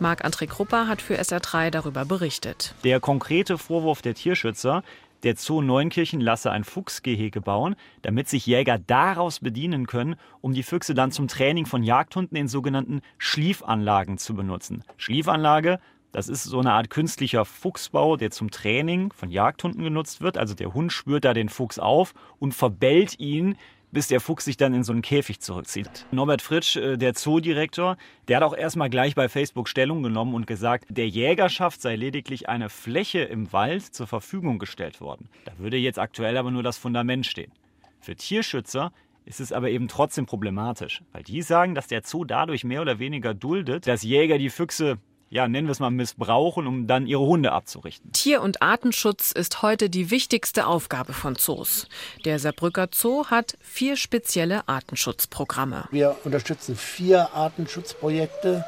Marc-André 0.00 0.48
Krupper 0.48 0.88
hat 0.88 1.00
für 1.00 1.20
SR3 1.20 1.70
darüber 1.70 2.04
berichtet. 2.04 2.74
Der 2.82 2.98
konkrete 2.98 3.58
Vorwurf 3.58 4.02
der 4.02 4.14
Tierschützer, 4.14 4.82
der 5.22 5.36
Zoo 5.36 5.62
Neunkirchen 5.62 6.20
lasse 6.20 6.50
ein 6.50 6.64
Fuchsgehege 6.64 7.40
bauen, 7.40 7.76
damit 8.02 8.28
sich 8.28 8.44
Jäger 8.44 8.78
daraus 8.78 9.38
bedienen 9.38 9.86
können, 9.86 10.16
um 10.40 10.52
die 10.52 10.64
Füchse 10.64 10.94
dann 10.94 11.12
zum 11.12 11.28
Training 11.28 11.66
von 11.66 11.84
Jagdhunden 11.84 12.36
in 12.36 12.48
sogenannten 12.48 13.02
Schliefanlagen 13.18 14.18
zu 14.18 14.34
benutzen. 14.34 14.82
Schliefanlage 14.96 15.78
das 16.12 16.28
ist 16.28 16.44
so 16.44 16.58
eine 16.60 16.72
Art 16.72 16.90
künstlicher 16.90 17.44
Fuchsbau, 17.44 18.16
der 18.16 18.30
zum 18.30 18.50
Training 18.50 19.12
von 19.12 19.30
Jagdhunden 19.30 19.84
genutzt 19.84 20.20
wird. 20.20 20.38
Also 20.38 20.54
der 20.54 20.72
Hund 20.74 20.92
spürt 20.92 21.24
da 21.24 21.34
den 21.34 21.48
Fuchs 21.48 21.78
auf 21.78 22.14
und 22.38 22.54
verbellt 22.54 23.18
ihn, 23.18 23.56
bis 23.90 24.08
der 24.08 24.20
Fuchs 24.20 24.44
sich 24.44 24.56
dann 24.56 24.74
in 24.74 24.84
so 24.84 24.92
einen 24.92 25.02
Käfig 25.02 25.40
zurückzieht. 25.40 26.06
Norbert 26.10 26.42
Fritsch, 26.42 26.76
äh, 26.76 26.96
der 26.96 27.14
Zoodirektor, 27.14 27.96
der 28.28 28.38
hat 28.38 28.44
auch 28.44 28.56
erstmal 28.56 28.90
gleich 28.90 29.14
bei 29.14 29.28
Facebook 29.28 29.68
Stellung 29.68 30.02
genommen 30.02 30.34
und 30.34 30.46
gesagt, 30.46 30.86
der 30.88 31.08
Jägerschaft 31.08 31.80
sei 31.80 31.96
lediglich 31.96 32.48
eine 32.48 32.68
Fläche 32.68 33.20
im 33.20 33.52
Wald 33.52 33.82
zur 33.82 34.06
Verfügung 34.06 34.58
gestellt 34.58 35.00
worden. 35.00 35.28
Da 35.44 35.52
würde 35.58 35.76
jetzt 35.76 35.98
aktuell 35.98 36.36
aber 36.36 36.50
nur 36.50 36.62
das 36.62 36.78
Fundament 36.78 37.26
stehen. 37.26 37.52
Für 38.00 38.14
Tierschützer 38.14 38.92
ist 39.24 39.40
es 39.40 39.52
aber 39.52 39.70
eben 39.70 39.88
trotzdem 39.88 40.24
problematisch, 40.24 41.02
weil 41.12 41.22
die 41.22 41.42
sagen, 41.42 41.74
dass 41.74 41.86
der 41.86 42.02
Zoo 42.02 42.24
dadurch 42.24 42.64
mehr 42.64 42.80
oder 42.80 42.98
weniger 42.98 43.34
duldet, 43.34 43.86
dass 43.86 44.02
Jäger 44.02 44.38
die 44.38 44.48
Füchse 44.50 44.98
ja, 45.30 45.46
nennen 45.46 45.66
wir 45.66 45.72
es 45.72 45.80
mal, 45.80 45.90
missbrauchen, 45.90 46.66
um 46.66 46.86
dann 46.86 47.06
ihre 47.06 47.20
Hunde 47.22 47.52
abzurichten. 47.52 48.12
Tier- 48.12 48.42
und 48.42 48.62
Artenschutz 48.62 49.32
ist 49.32 49.62
heute 49.62 49.90
die 49.90 50.10
wichtigste 50.10 50.66
Aufgabe 50.66 51.12
von 51.12 51.36
Zoos. 51.36 51.86
Der 52.24 52.38
Saarbrücker 52.38 52.88
Zoo 52.92 53.26
hat 53.26 53.56
vier 53.60 53.96
spezielle 53.96 54.66
Artenschutzprogramme. 54.68 55.84
Wir 55.90 56.16
unterstützen 56.24 56.76
vier 56.76 57.34
Artenschutzprojekte 57.34 58.64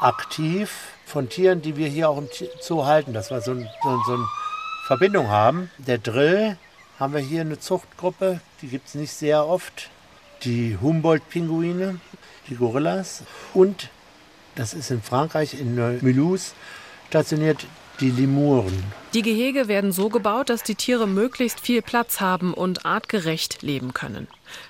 aktiv 0.00 0.70
von 1.06 1.28
Tieren, 1.28 1.60
die 1.60 1.76
wir 1.76 1.88
hier 1.88 2.08
auch 2.08 2.18
im 2.18 2.28
Zoo 2.60 2.84
halten, 2.84 3.12
dass 3.12 3.30
wir 3.30 3.40
so, 3.40 3.52
ein, 3.52 3.68
so, 3.82 4.00
so 4.06 4.14
eine 4.14 4.26
Verbindung 4.86 5.28
haben. 5.28 5.70
Der 5.78 5.98
Drill 5.98 6.56
haben 6.98 7.14
wir 7.14 7.20
hier 7.20 7.40
eine 7.40 7.58
Zuchtgruppe, 7.58 8.40
die 8.62 8.68
gibt 8.68 8.88
es 8.88 8.94
nicht 8.94 9.12
sehr 9.12 9.46
oft. 9.46 9.90
Die 10.44 10.78
Humboldt-Pinguine, 10.80 12.00
die 12.48 12.56
Gorillas 12.56 13.24
und 13.52 13.90
das 14.54 14.74
ist 14.74 14.90
in 14.90 15.02
Frankreich, 15.02 15.54
in 15.54 15.74
Mulhouse, 15.74 16.54
stationiert 17.08 17.66
die 18.00 18.10
Limuren. 18.10 18.82
Die 19.14 19.22
Gehege 19.22 19.68
werden 19.68 19.92
so 19.92 20.08
gebaut, 20.08 20.48
dass 20.48 20.62
die 20.62 20.74
Tiere 20.74 21.06
möglichst 21.06 21.60
viel 21.60 21.82
Platz 21.82 22.20
haben 22.20 22.54
und 22.54 22.86
artgerecht 22.86 23.62
leben 23.62 23.92
können. 23.92 24.26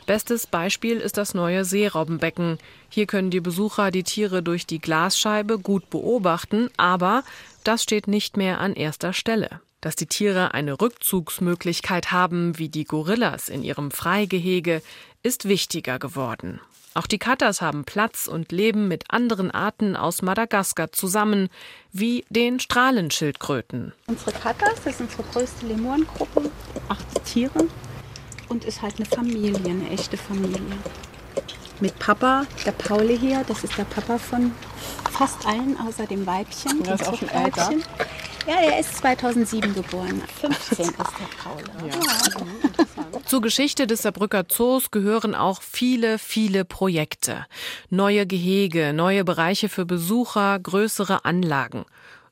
Bestes 0.07 0.47
Beispiel 0.47 0.97
ist 0.97 1.17
das 1.17 1.35
neue 1.35 1.65
Seerobbenbecken. 1.65 2.59
Hier 2.89 3.07
können 3.07 3.31
die 3.31 3.41
Besucher 3.41 3.91
die 3.91 4.03
Tiere 4.03 4.43
durch 4.43 4.67
die 4.67 4.81
Glasscheibe 4.81 5.59
gut 5.59 5.91
beobachten, 5.91 6.71
aber 6.77 7.23
das 7.65 7.83
steht 7.83 8.09
nicht 8.09 8.37
mehr 8.37 8.61
an 8.61 8.75
erster 8.75 9.13
Stelle. 9.13 9.61
Dass 9.81 9.97
die 9.97 10.07
Tiere 10.07 10.53
eine 10.53 10.81
Rückzugsmöglichkeit 10.81 12.13
haben, 12.13 12.59
wie 12.59 12.69
die 12.69 12.85
Gorillas 12.85 13.49
in 13.49 13.63
ihrem 13.63 13.91
Freigehege, 13.91 14.83
ist 15.23 15.49
wichtiger 15.49 15.99
geworden. 15.99 16.61
Auch 16.93 17.07
die 17.07 17.19
Katas 17.19 17.61
haben 17.61 17.85
Platz 17.85 18.27
und 18.27 18.51
leben 18.51 18.89
mit 18.89 19.05
anderen 19.11 19.53
Arten 19.53 19.95
aus 19.95 20.23
Madagaskar 20.23 20.91
zusammen, 20.91 21.49
wie 21.93 22.25
den 22.31 22.59
Strahlenschildkröten. 22.59 23.93
Unsere 24.09 24.33
Katas, 24.33 24.75
das 24.85 24.95
ist 24.95 25.01
unsere 25.03 25.23
größte 25.23 25.67
Lemurengruppe, 25.67 26.51
acht 26.89 27.25
Tiere 27.25 27.69
und 28.49 28.65
ist 28.65 28.83
halt 28.83 28.97
eine 28.97 29.07
Familie, 29.07 29.71
eine 29.71 29.89
echte 29.91 30.17
Familie. 30.17 30.61
Mit 31.79 31.97
Papa, 31.99 32.45
der 32.67 32.73
Pauli 32.73 33.17
hier, 33.17 33.45
das 33.47 33.63
ist 33.63 33.79
der 33.79 33.85
Papa 33.85 34.19
von 34.19 34.53
fast 35.11 35.47
allen 35.47 35.79
außer 35.79 36.07
dem 36.07 36.27
Weibchen. 36.27 36.83
Der 36.83 36.97
ist 36.97 37.09
auch 37.09 37.17
schon 37.17 37.29
älter. 37.29 37.71
Ja, 38.51 38.57
er 38.57 38.81
ist 38.81 38.97
2007 38.97 39.75
geboren. 39.75 40.21
15 40.41 40.87
ist 40.87 40.97
der 40.99 41.05
Paul. 41.41 41.63
Ja. 41.89 43.21
Zur 43.25 43.43
Geschichte 43.43 43.87
des 43.87 44.03
Saarbrücker 44.03 44.49
Zoos 44.49 44.91
gehören 44.91 45.37
auch 45.37 45.63
viele, 45.63 46.19
viele 46.19 46.65
Projekte. 46.65 47.47
Neue 47.91 48.27
Gehege, 48.27 48.93
neue 48.93 49.23
Bereiche 49.23 49.69
für 49.69 49.87
Besucher, 49.87 50.59
größere 50.59 51.25
Anlagen. 51.25 51.85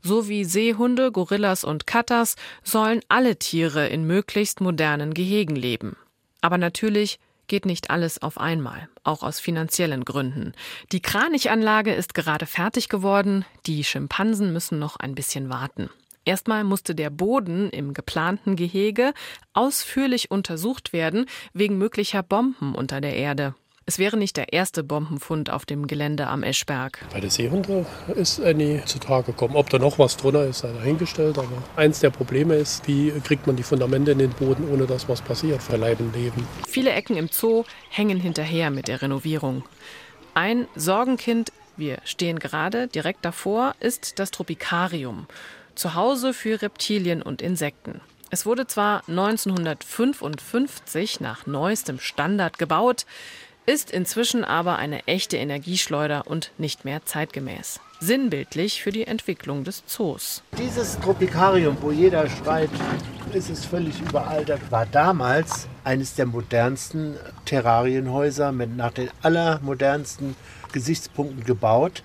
So 0.02 0.28
wie 0.28 0.44
Seehunde, 0.44 1.12
Gorillas 1.12 1.62
und 1.62 1.86
Katas 1.86 2.34
sollen 2.64 3.00
alle 3.08 3.36
Tiere 3.36 3.86
in 3.86 4.04
möglichst 4.04 4.60
modernen 4.60 5.14
Gehegen 5.14 5.54
leben. 5.54 5.96
Aber 6.40 6.58
natürlich 6.58 7.20
geht 7.46 7.64
nicht 7.64 7.90
alles 7.90 8.20
auf 8.22 8.38
einmal, 8.38 8.88
auch 9.04 9.22
aus 9.22 9.38
finanziellen 9.38 10.04
Gründen. 10.04 10.52
Die 10.90 11.00
Kranichanlage 11.00 11.94
ist 11.94 12.12
gerade 12.12 12.46
fertig 12.46 12.88
geworden, 12.88 13.44
die 13.66 13.84
Schimpansen 13.84 14.52
müssen 14.52 14.80
noch 14.80 14.96
ein 14.96 15.14
bisschen 15.14 15.48
warten. 15.48 15.88
Erstmal 16.28 16.62
musste 16.62 16.94
der 16.94 17.08
Boden 17.08 17.70
im 17.70 17.94
geplanten 17.94 18.54
Gehege 18.54 19.14
ausführlich 19.54 20.30
untersucht 20.30 20.92
werden 20.92 21.24
wegen 21.54 21.78
möglicher 21.78 22.22
Bomben 22.22 22.74
unter 22.74 23.00
der 23.00 23.16
Erde. 23.16 23.54
Es 23.86 23.98
wäre 23.98 24.18
nicht 24.18 24.36
der 24.36 24.52
erste 24.52 24.84
Bombenfund 24.84 25.48
auf 25.48 25.64
dem 25.64 25.86
Gelände 25.86 26.26
am 26.26 26.42
Eschberg. 26.42 27.02
Bei 27.14 27.20
der 27.20 27.30
Seehunde 27.30 27.86
ist 28.14 28.40
er 28.40 28.52
nie 28.52 28.82
zutage 28.84 29.32
gekommen. 29.32 29.56
Ob 29.56 29.70
da 29.70 29.78
noch 29.78 29.98
was 29.98 30.18
drunter 30.18 30.44
ist, 30.44 30.58
sei 30.58 30.70
dahingestellt. 30.70 31.38
Aber 31.38 31.48
eins 31.76 32.00
der 32.00 32.10
Probleme 32.10 32.56
ist, 32.56 32.86
wie 32.86 33.10
kriegt 33.24 33.46
man 33.46 33.56
die 33.56 33.62
Fundamente 33.62 34.10
in 34.10 34.18
den 34.18 34.32
Boden, 34.32 34.68
ohne 34.70 34.86
dass 34.86 35.08
was 35.08 35.22
passiert 35.22 35.62
für 35.62 35.78
Leib 35.78 35.98
und 35.98 36.14
Leben. 36.14 36.46
Viele 36.68 36.90
Ecken 36.90 37.16
im 37.16 37.28
Zoo 37.28 37.64
hängen 37.88 38.20
hinterher 38.20 38.70
mit 38.70 38.88
der 38.88 39.00
Renovierung. 39.00 39.64
Ein 40.34 40.66
Sorgenkind, 40.76 41.52
wir 41.78 42.00
stehen 42.04 42.38
gerade 42.38 42.86
direkt 42.86 43.24
davor, 43.24 43.74
ist 43.80 44.18
das 44.18 44.30
Tropikarium. 44.30 45.26
Zuhause 45.78 46.34
für 46.34 46.60
Reptilien 46.60 47.22
und 47.22 47.40
Insekten. 47.40 48.02
Es 48.30 48.44
wurde 48.44 48.66
zwar 48.66 49.08
1955 49.08 51.20
nach 51.20 51.46
neuestem 51.46 52.00
Standard 52.00 52.58
gebaut, 52.58 53.06
ist 53.64 53.92
inzwischen 53.92 54.44
aber 54.44 54.76
eine 54.76 55.06
echte 55.06 55.36
Energieschleuder 55.36 56.26
und 56.26 56.50
nicht 56.58 56.84
mehr 56.84 57.06
zeitgemäß. 57.06 57.78
Sinnbildlich 58.00 58.82
für 58.82 58.90
die 58.90 59.06
Entwicklung 59.06 59.62
des 59.62 59.86
Zoos. 59.86 60.42
Dieses 60.58 60.98
Tropikarium, 60.98 61.76
wo 61.80 61.92
jeder 61.92 62.28
schreit, 62.28 62.70
es 63.32 63.48
ist 63.48 63.66
völlig 63.66 64.00
überaltert, 64.00 64.72
war 64.72 64.86
damals 64.86 65.68
eines 65.84 66.16
der 66.16 66.26
modernsten 66.26 67.14
Terrarienhäuser 67.44 68.50
mit 68.50 68.76
nach 68.76 68.92
den 68.92 69.10
allermodernsten 69.22 70.34
Gesichtspunkten 70.72 71.44
gebaut 71.44 72.02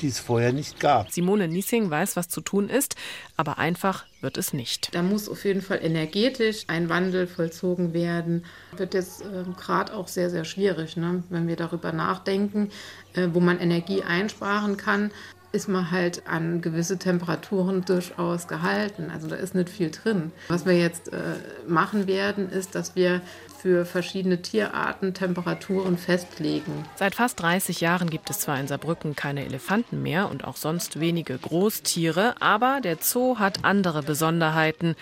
die 0.00 0.08
es 0.08 0.18
vorher 0.18 0.52
nicht 0.52 0.80
gab. 0.80 1.10
Simone 1.10 1.48
Niesing 1.48 1.90
weiß, 1.90 2.16
was 2.16 2.28
zu 2.28 2.40
tun 2.40 2.68
ist, 2.68 2.96
aber 3.36 3.58
einfach 3.58 4.04
wird 4.20 4.36
es 4.36 4.52
nicht. 4.52 4.94
Da 4.94 5.02
muss 5.02 5.28
auf 5.28 5.44
jeden 5.44 5.62
Fall 5.62 5.80
energetisch 5.82 6.64
ein 6.66 6.88
Wandel 6.88 7.26
vollzogen 7.26 7.92
werden. 7.92 8.44
Wird 8.76 8.94
jetzt 8.94 9.22
äh, 9.22 9.44
gerade 9.56 9.94
auch 9.94 10.08
sehr, 10.08 10.30
sehr 10.30 10.44
schwierig, 10.44 10.96
ne? 10.96 11.22
wenn 11.30 11.48
wir 11.48 11.56
darüber 11.56 11.92
nachdenken, 11.92 12.70
äh, 13.14 13.28
wo 13.32 13.40
man 13.40 13.58
Energie 13.58 14.02
einsparen 14.02 14.76
kann 14.76 15.10
ist 15.52 15.68
man 15.68 15.90
halt 15.90 16.26
an 16.26 16.60
gewisse 16.60 16.98
Temperaturen 16.98 17.84
durchaus 17.84 18.46
gehalten. 18.46 19.10
Also 19.12 19.28
da 19.28 19.36
ist 19.36 19.54
nicht 19.54 19.68
viel 19.68 19.90
drin. 19.90 20.32
Was 20.48 20.64
wir 20.64 20.78
jetzt 20.78 21.12
äh, 21.12 21.18
machen 21.66 22.06
werden, 22.06 22.48
ist, 22.50 22.74
dass 22.74 22.94
wir 22.94 23.20
für 23.60 23.84
verschiedene 23.84 24.40
Tierarten 24.40 25.12
Temperaturen 25.12 25.98
festlegen. 25.98 26.86
Seit 26.96 27.14
fast 27.14 27.40
30 27.40 27.80
Jahren 27.80 28.08
gibt 28.08 28.30
es 28.30 28.40
zwar 28.40 28.58
in 28.58 28.66
Saarbrücken 28.66 29.14
keine 29.14 29.44
Elefanten 29.44 30.02
mehr 30.02 30.30
und 30.30 30.44
auch 30.44 30.56
sonst 30.56 30.98
wenige 30.98 31.36
Großtiere, 31.36 32.40
aber 32.40 32.80
der 32.80 32.96
Zoo 33.00 33.38
hat 33.38 33.64
andere 33.64 34.02
Besonderheiten, 34.02 34.94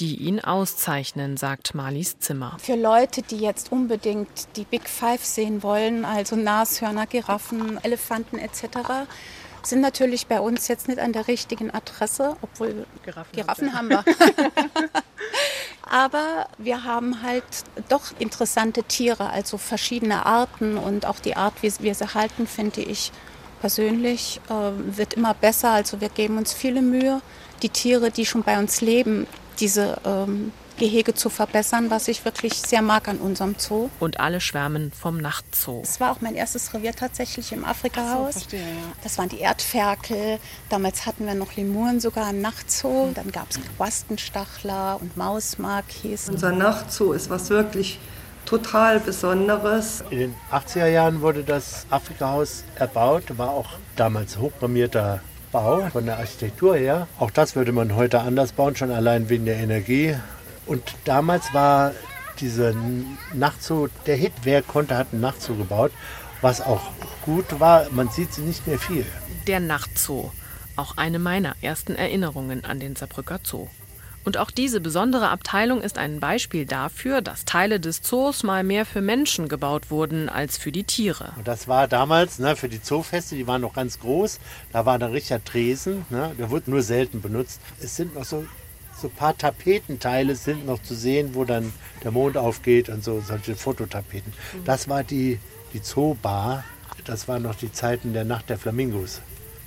die 0.00 0.16
ihn 0.16 0.40
auszeichnen, 0.40 1.36
sagt 1.36 1.74
Marlies 1.74 2.18
Zimmer. 2.18 2.56
Für 2.58 2.76
Leute, 2.76 3.20
die 3.20 3.38
jetzt 3.38 3.70
unbedingt 3.70 4.56
die 4.56 4.64
Big 4.64 4.88
Five 4.88 5.24
sehen 5.24 5.62
wollen, 5.62 6.06
also 6.06 6.36
Nashörner, 6.36 7.06
Giraffen, 7.06 7.78
Elefanten 7.82 8.38
etc., 8.38 9.06
sind 9.68 9.80
natürlich 9.80 10.26
bei 10.26 10.40
uns 10.40 10.68
jetzt 10.68 10.88
nicht 10.88 10.98
an 10.98 11.12
der 11.12 11.28
richtigen 11.28 11.70
Adresse, 11.70 12.36
obwohl 12.42 12.86
Giraffen, 13.04 13.32
Giraffen 13.32 13.74
haben 13.74 13.88
wir. 13.88 14.04
Aber 15.88 16.48
wir 16.58 16.84
haben 16.84 17.22
halt 17.22 17.44
doch 17.88 18.12
interessante 18.18 18.82
Tiere, 18.82 19.30
also 19.30 19.56
verschiedene 19.56 20.26
Arten 20.26 20.76
und 20.76 21.06
auch 21.06 21.20
die 21.20 21.36
Art, 21.36 21.54
wie 21.62 21.72
wir 21.78 21.94
sie 21.94 22.12
halten, 22.14 22.46
finde 22.46 22.80
ich 22.80 23.12
persönlich, 23.60 24.40
äh, 24.48 24.96
wird 24.96 25.14
immer 25.14 25.34
besser. 25.34 25.70
Also 25.70 26.00
wir 26.00 26.08
geben 26.08 26.38
uns 26.38 26.52
viele 26.52 26.82
Mühe, 26.82 27.20
die 27.62 27.68
Tiere, 27.68 28.10
die 28.10 28.26
schon 28.26 28.42
bei 28.42 28.58
uns 28.58 28.80
leben, 28.80 29.26
diese 29.60 29.98
ähm, 30.04 30.52
Gehege 30.76 31.14
zu 31.14 31.30
verbessern, 31.30 31.90
was 31.90 32.08
ich 32.08 32.24
wirklich 32.24 32.54
sehr 32.54 32.82
mag 32.82 33.08
an 33.08 33.18
unserem 33.18 33.54
Zoo. 33.58 33.88
Und 34.00 34.20
alle 34.20 34.40
schwärmen 34.40 34.92
vom 34.92 35.18
Nachtzoo. 35.18 35.80
Es 35.82 36.00
war 36.00 36.12
auch 36.12 36.20
mein 36.20 36.34
erstes 36.34 36.72
Revier 36.74 36.92
tatsächlich 36.92 37.52
im 37.52 37.64
Afrikahaus. 37.64 38.34
So, 38.34 38.40
verstehe, 38.40 38.60
ja. 38.60 38.92
Das 39.02 39.18
waren 39.18 39.28
die 39.28 39.40
Erdferkel. 39.40 40.38
Damals 40.68 41.06
hatten 41.06 41.26
wir 41.26 41.34
noch 41.34 41.56
Lemuren 41.56 42.00
sogar 42.00 42.30
im 42.30 42.40
Nachtzoo. 42.40 43.10
Dann 43.14 43.32
gab 43.32 43.50
es 43.50 43.58
Quastenstachler 43.76 44.98
und 45.00 45.16
Mausmakis. 45.16 46.28
Unser 46.28 46.52
Nachtzoo 46.52 47.12
ist 47.12 47.30
was 47.30 47.50
wirklich 47.50 47.98
total 48.44 49.00
Besonderes. 49.00 50.04
In 50.10 50.18
den 50.18 50.34
80er 50.50 50.86
Jahren 50.86 51.20
wurde 51.20 51.42
das 51.42 51.86
Afrikahaus 51.90 52.64
erbaut, 52.76 53.24
war 53.36 53.50
auch 53.50 53.70
damals 53.96 54.38
hochprämierter 54.38 55.20
Bau 55.52 55.88
von 55.92 56.06
der 56.06 56.18
Architektur 56.18 56.76
her. 56.76 57.08
Auch 57.18 57.30
das 57.30 57.56
würde 57.56 57.72
man 57.72 57.94
heute 57.94 58.20
anders 58.20 58.52
bauen, 58.52 58.76
schon 58.76 58.90
allein 58.90 59.28
wegen 59.28 59.44
der 59.44 59.56
Energie. 59.56 60.16
Und 60.66 60.82
damals 61.04 61.54
war 61.54 61.92
dieser 62.40 62.74
Nachtzoo 63.32 63.88
der 64.06 64.16
Hit. 64.16 64.32
Wer 64.42 64.62
konnte, 64.62 64.96
hat 64.96 65.08
einen 65.12 65.22
Nachtzoo 65.22 65.54
gebaut. 65.54 65.92
Was 66.42 66.60
auch 66.60 66.90
gut 67.22 67.60
war, 67.60 67.86
man 67.90 68.08
sieht 68.10 68.34
sie 68.34 68.42
nicht 68.42 68.66
mehr 68.66 68.78
viel. 68.78 69.06
Der 69.46 69.60
Nachtzoo. 69.60 70.32
Auch 70.76 70.98
eine 70.98 71.18
meiner 71.18 71.54
ersten 71.62 71.94
Erinnerungen 71.94 72.64
an 72.64 72.78
den 72.78 72.96
Saarbrücker 72.96 73.40
Zoo. 73.42 73.68
Und 74.26 74.38
auch 74.38 74.50
diese 74.50 74.80
besondere 74.80 75.28
Abteilung 75.28 75.80
ist 75.80 75.98
ein 75.98 76.18
Beispiel 76.18 76.66
dafür, 76.66 77.22
dass 77.22 77.44
Teile 77.44 77.78
des 77.78 78.02
Zoos 78.02 78.42
mal 78.42 78.64
mehr 78.64 78.84
für 78.84 79.00
Menschen 79.00 79.48
gebaut 79.48 79.88
wurden 79.88 80.28
als 80.28 80.58
für 80.58 80.72
die 80.72 80.82
Tiere. 80.82 81.32
Und 81.36 81.46
das 81.46 81.68
war 81.68 81.86
damals 81.86 82.40
ne, 82.40 82.56
für 82.56 82.68
die 82.68 82.82
Zoofeste, 82.82 83.36
die 83.36 83.46
waren 83.46 83.60
noch 83.60 83.72
ganz 83.72 84.00
groß. 84.00 84.40
Da 84.72 84.84
war 84.84 84.98
dann 84.98 85.12
richtiger 85.12 85.42
Tresen, 85.44 86.04
ne, 86.10 86.34
der 86.36 86.50
wurde 86.50 86.72
nur 86.72 86.82
selten 86.82 87.22
benutzt. 87.22 87.60
Es 87.80 87.94
sind 87.94 88.16
noch 88.16 88.24
so 88.24 88.44
so 89.00 89.08
ein 89.08 89.14
paar 89.14 89.36
Tapetenteile 89.36 90.34
sind 90.34 90.66
noch 90.66 90.82
zu 90.82 90.94
sehen, 90.94 91.34
wo 91.34 91.44
dann 91.44 91.72
der 92.02 92.10
Mond 92.10 92.36
aufgeht 92.36 92.88
und 92.88 93.04
so, 93.04 93.20
solche 93.20 93.56
Fototapeten. 93.56 94.32
Mhm. 94.32 94.64
Das 94.64 94.88
war 94.88 95.04
die, 95.04 95.38
die 95.72 95.82
Zoobar. 95.82 96.64
Das 97.04 97.28
waren 97.28 97.42
noch 97.42 97.54
die 97.54 97.70
Zeiten 97.70 98.12
der 98.12 98.24
Nacht 98.24 98.48
der 98.48 98.58
Flamingos. 98.58 99.20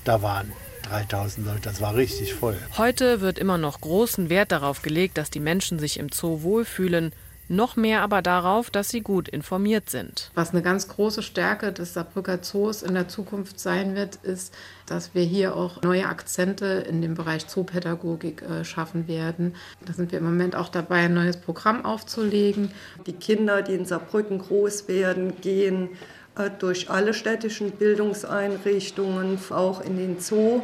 Da 0.03 0.21
waren 0.21 0.51
3000 0.83 1.45
Leute, 1.45 1.61
das 1.61 1.81
war 1.81 1.95
richtig 1.95 2.33
voll. 2.33 2.57
Heute 2.77 3.21
wird 3.21 3.37
immer 3.37 3.57
noch 3.57 3.81
großen 3.81 4.29
Wert 4.29 4.51
darauf 4.51 4.81
gelegt, 4.81 5.17
dass 5.17 5.29
die 5.29 5.39
Menschen 5.39 5.77
sich 5.77 5.99
im 5.99 6.09
Zoo 6.09 6.41
wohlfühlen 6.41 7.13
noch 7.49 7.75
mehr 7.75 8.01
aber 8.01 8.21
darauf, 8.21 8.69
dass 8.69 8.89
sie 8.89 9.01
gut 9.01 9.27
informiert 9.27 9.89
sind. 9.89 10.31
Was 10.35 10.51
eine 10.51 10.61
ganz 10.61 10.87
große 10.87 11.23
Stärke 11.23 11.73
des 11.73 11.93
Saarbrücker 11.93 12.41
Zoos 12.41 12.83
in 12.83 12.93
der 12.93 13.07
Zukunft 13.07 13.59
sein 13.59 13.95
wird, 13.95 14.15
ist, 14.17 14.55
dass 14.85 15.13
wir 15.13 15.23
hier 15.23 15.55
auch 15.55 15.81
neue 15.81 16.05
Akzente 16.05 16.65
in 16.87 17.01
dem 17.01 17.15
Bereich 17.15 17.47
Zoopädagogik 17.47 18.43
äh, 18.43 18.63
schaffen 18.63 19.07
werden. 19.07 19.55
Da 19.85 19.93
sind 19.93 20.11
wir 20.11 20.19
im 20.19 20.25
Moment 20.25 20.55
auch 20.55 20.69
dabei, 20.69 21.05
ein 21.05 21.13
neues 21.13 21.37
Programm 21.37 21.85
aufzulegen. 21.85 22.71
Die 23.05 23.13
Kinder, 23.13 23.61
die 23.61 23.73
in 23.73 23.85
Saarbrücken 23.85 24.39
groß 24.39 24.87
werden, 24.87 25.41
gehen 25.41 25.89
äh, 26.37 26.49
durch 26.59 26.89
alle 26.89 27.13
städtischen 27.13 27.71
Bildungseinrichtungen, 27.71 29.39
auch 29.49 29.81
in 29.81 29.97
den 29.97 30.19
Zoo 30.19 30.61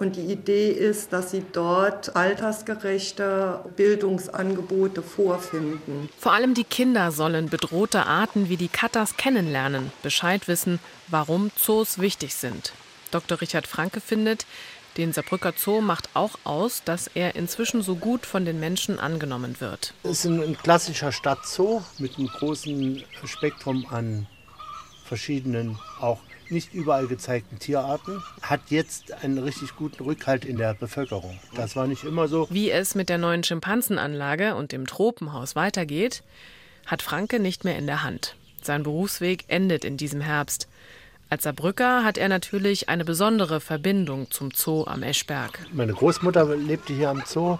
und 0.00 0.16
die 0.16 0.32
Idee 0.32 0.70
ist, 0.70 1.12
dass 1.12 1.30
sie 1.30 1.44
dort 1.52 2.16
altersgerechte 2.16 3.60
Bildungsangebote 3.76 5.02
vorfinden. 5.02 6.08
Vor 6.18 6.32
allem 6.32 6.54
die 6.54 6.64
Kinder 6.64 7.12
sollen 7.12 7.50
bedrohte 7.50 8.06
Arten 8.06 8.48
wie 8.48 8.56
die 8.56 8.68
Katas 8.68 9.16
kennenlernen, 9.16 9.92
Bescheid 10.02 10.48
wissen, 10.48 10.80
warum 11.08 11.50
Zoos 11.54 11.98
wichtig 11.98 12.34
sind. 12.34 12.72
Dr. 13.10 13.40
Richard 13.40 13.66
Franke 13.66 14.00
findet, 14.00 14.46
Den 14.96 15.12
Saarbrücker 15.12 15.52
Zoo 15.56 15.80
macht 15.80 16.08
auch 16.14 16.38
aus, 16.44 16.82
dass 16.84 17.08
er 17.14 17.36
inzwischen 17.36 17.82
so 17.82 17.94
gut 17.94 18.26
von 18.26 18.44
den 18.44 18.58
Menschen 18.58 18.98
angenommen 18.98 19.60
wird. 19.60 19.94
Es 20.02 20.10
ist 20.10 20.24
ein, 20.24 20.42
ein 20.42 20.56
klassischer 20.56 21.12
Stadtzoo 21.12 21.82
mit 21.98 22.18
einem 22.18 22.26
großen 22.26 23.04
Spektrum 23.24 23.86
an 23.90 24.26
verschiedenen, 25.04 25.78
auch 26.00 26.20
nicht 26.50 26.74
überall 26.74 27.06
gezeigten 27.06 27.58
Tierarten, 27.58 28.22
hat 28.42 28.60
jetzt 28.68 29.12
einen 29.22 29.38
richtig 29.38 29.76
guten 29.76 30.02
Rückhalt 30.04 30.44
in 30.44 30.56
der 30.56 30.74
Bevölkerung. 30.74 31.38
Das 31.54 31.76
war 31.76 31.86
nicht 31.86 32.04
immer 32.04 32.28
so. 32.28 32.48
Wie 32.50 32.70
es 32.70 32.94
mit 32.94 33.08
der 33.08 33.18
neuen 33.18 33.44
Schimpansenanlage 33.44 34.54
und 34.54 34.72
dem 34.72 34.86
Tropenhaus 34.86 35.56
weitergeht, 35.56 36.22
hat 36.86 37.02
Franke 37.02 37.40
nicht 37.40 37.64
mehr 37.64 37.78
in 37.78 37.86
der 37.86 38.02
Hand. 38.02 38.36
Sein 38.62 38.82
Berufsweg 38.82 39.44
endet 39.48 39.84
in 39.84 39.96
diesem 39.96 40.20
Herbst. 40.20 40.68
Als 41.30 41.44
Saarbrücker 41.44 42.02
hat 42.02 42.18
er 42.18 42.28
natürlich 42.28 42.88
eine 42.88 43.04
besondere 43.04 43.60
Verbindung 43.60 44.28
zum 44.32 44.50
Zoo 44.50 44.84
am 44.86 45.04
Eschberg. 45.04 45.60
Meine 45.72 45.92
Großmutter 45.92 46.56
lebte 46.56 46.92
hier 46.92 47.08
am 47.08 47.22
Zoo 47.24 47.56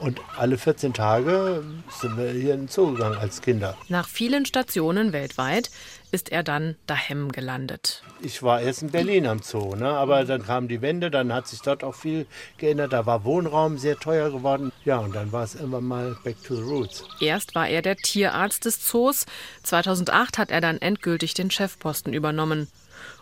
und 0.00 0.20
alle 0.36 0.58
14 0.58 0.94
Tage 0.94 1.62
sind 2.00 2.16
wir 2.16 2.30
hier 2.30 2.54
in 2.54 2.62
den 2.62 2.68
Zoo 2.68 2.92
gegangen 2.92 3.18
als 3.18 3.40
Kinder. 3.42 3.76
Nach 3.88 4.08
vielen 4.08 4.46
Stationen 4.46 5.12
weltweit 5.12 5.70
ist 6.10 6.32
er 6.32 6.42
dann 6.42 6.76
daheim 6.86 7.30
gelandet. 7.30 8.02
Ich 8.20 8.42
war 8.42 8.60
erst 8.60 8.82
in 8.82 8.90
Berlin 8.90 9.26
am 9.26 9.42
Zoo, 9.42 9.76
ne? 9.76 9.88
aber 9.88 10.24
dann 10.24 10.44
kam 10.44 10.68
die 10.68 10.82
Wende, 10.82 11.10
dann 11.10 11.32
hat 11.32 11.46
sich 11.46 11.60
dort 11.60 11.84
auch 11.84 11.94
viel 11.94 12.26
geändert. 12.58 12.92
Da 12.92 13.06
war 13.06 13.24
Wohnraum 13.24 13.78
sehr 13.78 13.96
teuer 13.96 14.30
geworden. 14.30 14.72
Ja, 14.84 14.98
und 14.98 15.14
dann 15.14 15.32
war 15.32 15.44
es 15.44 15.54
irgendwann 15.54 15.84
mal 15.84 16.16
back 16.24 16.42
to 16.42 16.56
the 16.56 16.62
roots. 16.62 17.04
Erst 17.20 17.54
war 17.54 17.68
er 17.68 17.82
der 17.82 17.96
Tierarzt 17.96 18.64
des 18.64 18.84
Zoos. 18.84 19.26
2008 19.62 20.38
hat 20.38 20.50
er 20.50 20.60
dann 20.60 20.78
endgültig 20.78 21.34
den 21.34 21.50
Chefposten 21.50 22.12
übernommen 22.12 22.68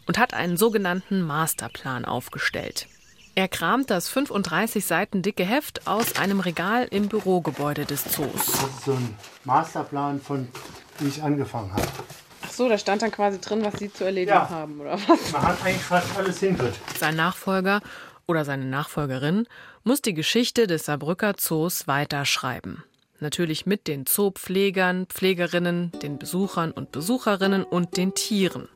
und 0.07 0.19
hat 0.19 0.33
einen 0.33 0.57
sogenannten 0.57 1.23
Masterplan 1.23 2.05
aufgestellt. 2.05 2.87
Er 3.39 3.47
kramt 3.47 3.89
das 3.89 4.09
35 4.09 4.85
Seiten 4.85 5.23
dicke 5.23 5.45
Heft 5.45 5.87
aus 5.87 6.17
einem 6.17 6.41
Regal 6.41 6.89
im 6.91 7.07
Bürogebäude 7.07 7.85
des 7.85 8.03
Zoos. 8.03 8.33
Das 8.35 8.63
ist 8.65 8.85
so 8.85 8.95
ein 8.95 9.17
Masterplan 9.45 10.21
von 10.21 10.49
wie 10.99 11.07
ich 11.07 11.23
angefangen 11.23 11.73
habe. 11.73 11.87
Ach 12.45 12.51
so, 12.51 12.69
da 12.69 12.77
stand 12.77 13.03
dann 13.03 13.13
quasi 13.13 13.41
drin, 13.41 13.65
was 13.65 13.79
Sie 13.79 13.93
zu 13.93 14.03
erledigen 14.03 14.33
ja. 14.33 14.51
haben, 14.51 14.81
oder 14.81 14.99
was? 15.07 15.31
Man 15.31 15.43
hat 15.43 15.65
eigentlich 15.65 15.85
fast 15.85 16.17
alles 16.17 16.41
hingekriegt. 16.41 16.99
Sein 16.99 17.15
Nachfolger 17.15 17.81
oder 18.27 18.45
seine 18.45 18.65
Nachfolgerin 18.65 19.47
muss 19.85 20.03
die 20.03 20.15
Geschichte 20.15 20.67
des 20.67 20.87
Saarbrücker 20.87 21.37
Zoos 21.37 21.87
weiterschreiben. 21.87 22.83
Natürlich 23.21 23.67
mit 23.67 23.87
den 23.87 24.05
Zoopflegern, 24.05 25.07
Pflegerinnen, 25.07 25.93
den 26.03 26.19
Besuchern 26.19 26.73
und 26.73 26.91
Besucherinnen 26.91 27.63
und 27.63 27.97
den 27.99 28.15
Tieren. 28.15 28.69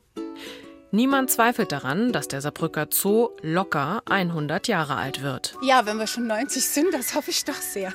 Niemand 0.94 1.30
zweifelt 1.30 1.72
daran, 1.72 2.12
dass 2.12 2.28
der 2.28 2.42
Saarbrücker 2.42 2.88
Zoo 2.90 3.30
locker 3.40 4.02
100 4.10 4.68
Jahre 4.68 4.96
alt 4.96 5.22
wird. 5.22 5.56
Ja, 5.62 5.86
wenn 5.86 5.96
wir 5.96 6.06
schon 6.06 6.26
90 6.26 6.62
sind, 6.62 6.92
das 6.92 7.14
hoffe 7.14 7.30
ich 7.30 7.46
doch 7.46 7.54
sehr. 7.54 7.94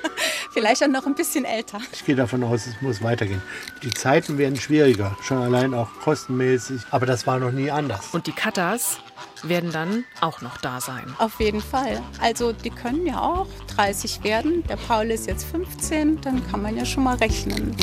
Vielleicht 0.52 0.82
auch 0.82 0.88
noch 0.88 1.04
ein 1.06 1.14
bisschen 1.14 1.44
älter. 1.44 1.78
Ich 1.92 2.06
gehe 2.06 2.16
davon 2.16 2.42
aus, 2.42 2.66
es 2.66 2.80
muss 2.80 3.02
weitergehen. 3.02 3.42
Die 3.82 3.90
Zeiten 3.90 4.38
werden 4.38 4.56
schwieriger, 4.56 5.14
schon 5.22 5.36
allein 5.36 5.74
auch 5.74 5.92
kostenmäßig. 6.00 6.80
Aber 6.90 7.04
das 7.04 7.26
war 7.26 7.38
noch 7.38 7.52
nie 7.52 7.70
anders. 7.70 8.14
Und 8.14 8.26
die 8.26 8.32
Katas 8.32 8.96
werden 9.42 9.70
dann 9.70 10.06
auch 10.22 10.40
noch 10.40 10.56
da 10.56 10.80
sein. 10.80 11.14
Auf 11.18 11.40
jeden 11.40 11.60
Fall. 11.60 12.00
Also 12.18 12.52
die 12.52 12.70
können 12.70 13.06
ja 13.06 13.20
auch 13.20 13.46
30 13.76 14.24
werden. 14.24 14.64
Der 14.68 14.76
Paul 14.76 15.10
ist 15.10 15.26
jetzt 15.26 15.44
15, 15.44 16.22
dann 16.22 16.50
kann 16.50 16.62
man 16.62 16.78
ja 16.78 16.86
schon 16.86 17.04
mal 17.04 17.16
rechnen. 17.16 17.76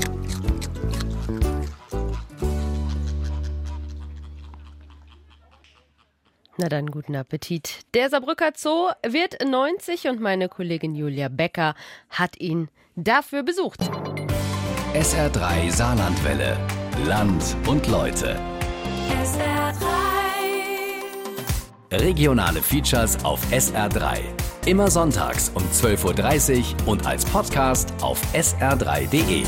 Na 6.58 6.70
dann 6.70 6.90
guten 6.90 7.16
Appetit. 7.16 7.82
Der 7.94 8.10
Saarbrücker 8.10 8.52
Zoo 8.56 8.90
wird 9.06 9.46
90 9.46 10.08
und 10.08 10.22
meine 10.22 10.48
Kollegin 10.48 10.96
Julia 10.96 11.28
Becker 11.28 11.76
hat 12.10 12.40
ihn 12.40 12.70
dafür 12.96 13.44
besucht. 13.44 13.82
SR3 14.94 15.70
Saarlandwelle. 15.70 16.58
Land 17.06 17.58
und 17.68 17.86
Leute. 17.88 18.40
SR3. 19.22 19.76
Regionale 21.92 22.62
Features 22.62 23.24
auf 23.26 23.42
SR3. 23.52 24.20
Immer 24.66 24.90
sonntags 24.90 25.52
um 25.54 25.64
12.30 25.64 26.86
Uhr 26.86 26.88
und 26.88 27.06
als 27.06 27.26
Podcast 27.26 27.94
auf 28.02 28.20
sr3.de. 28.34 29.44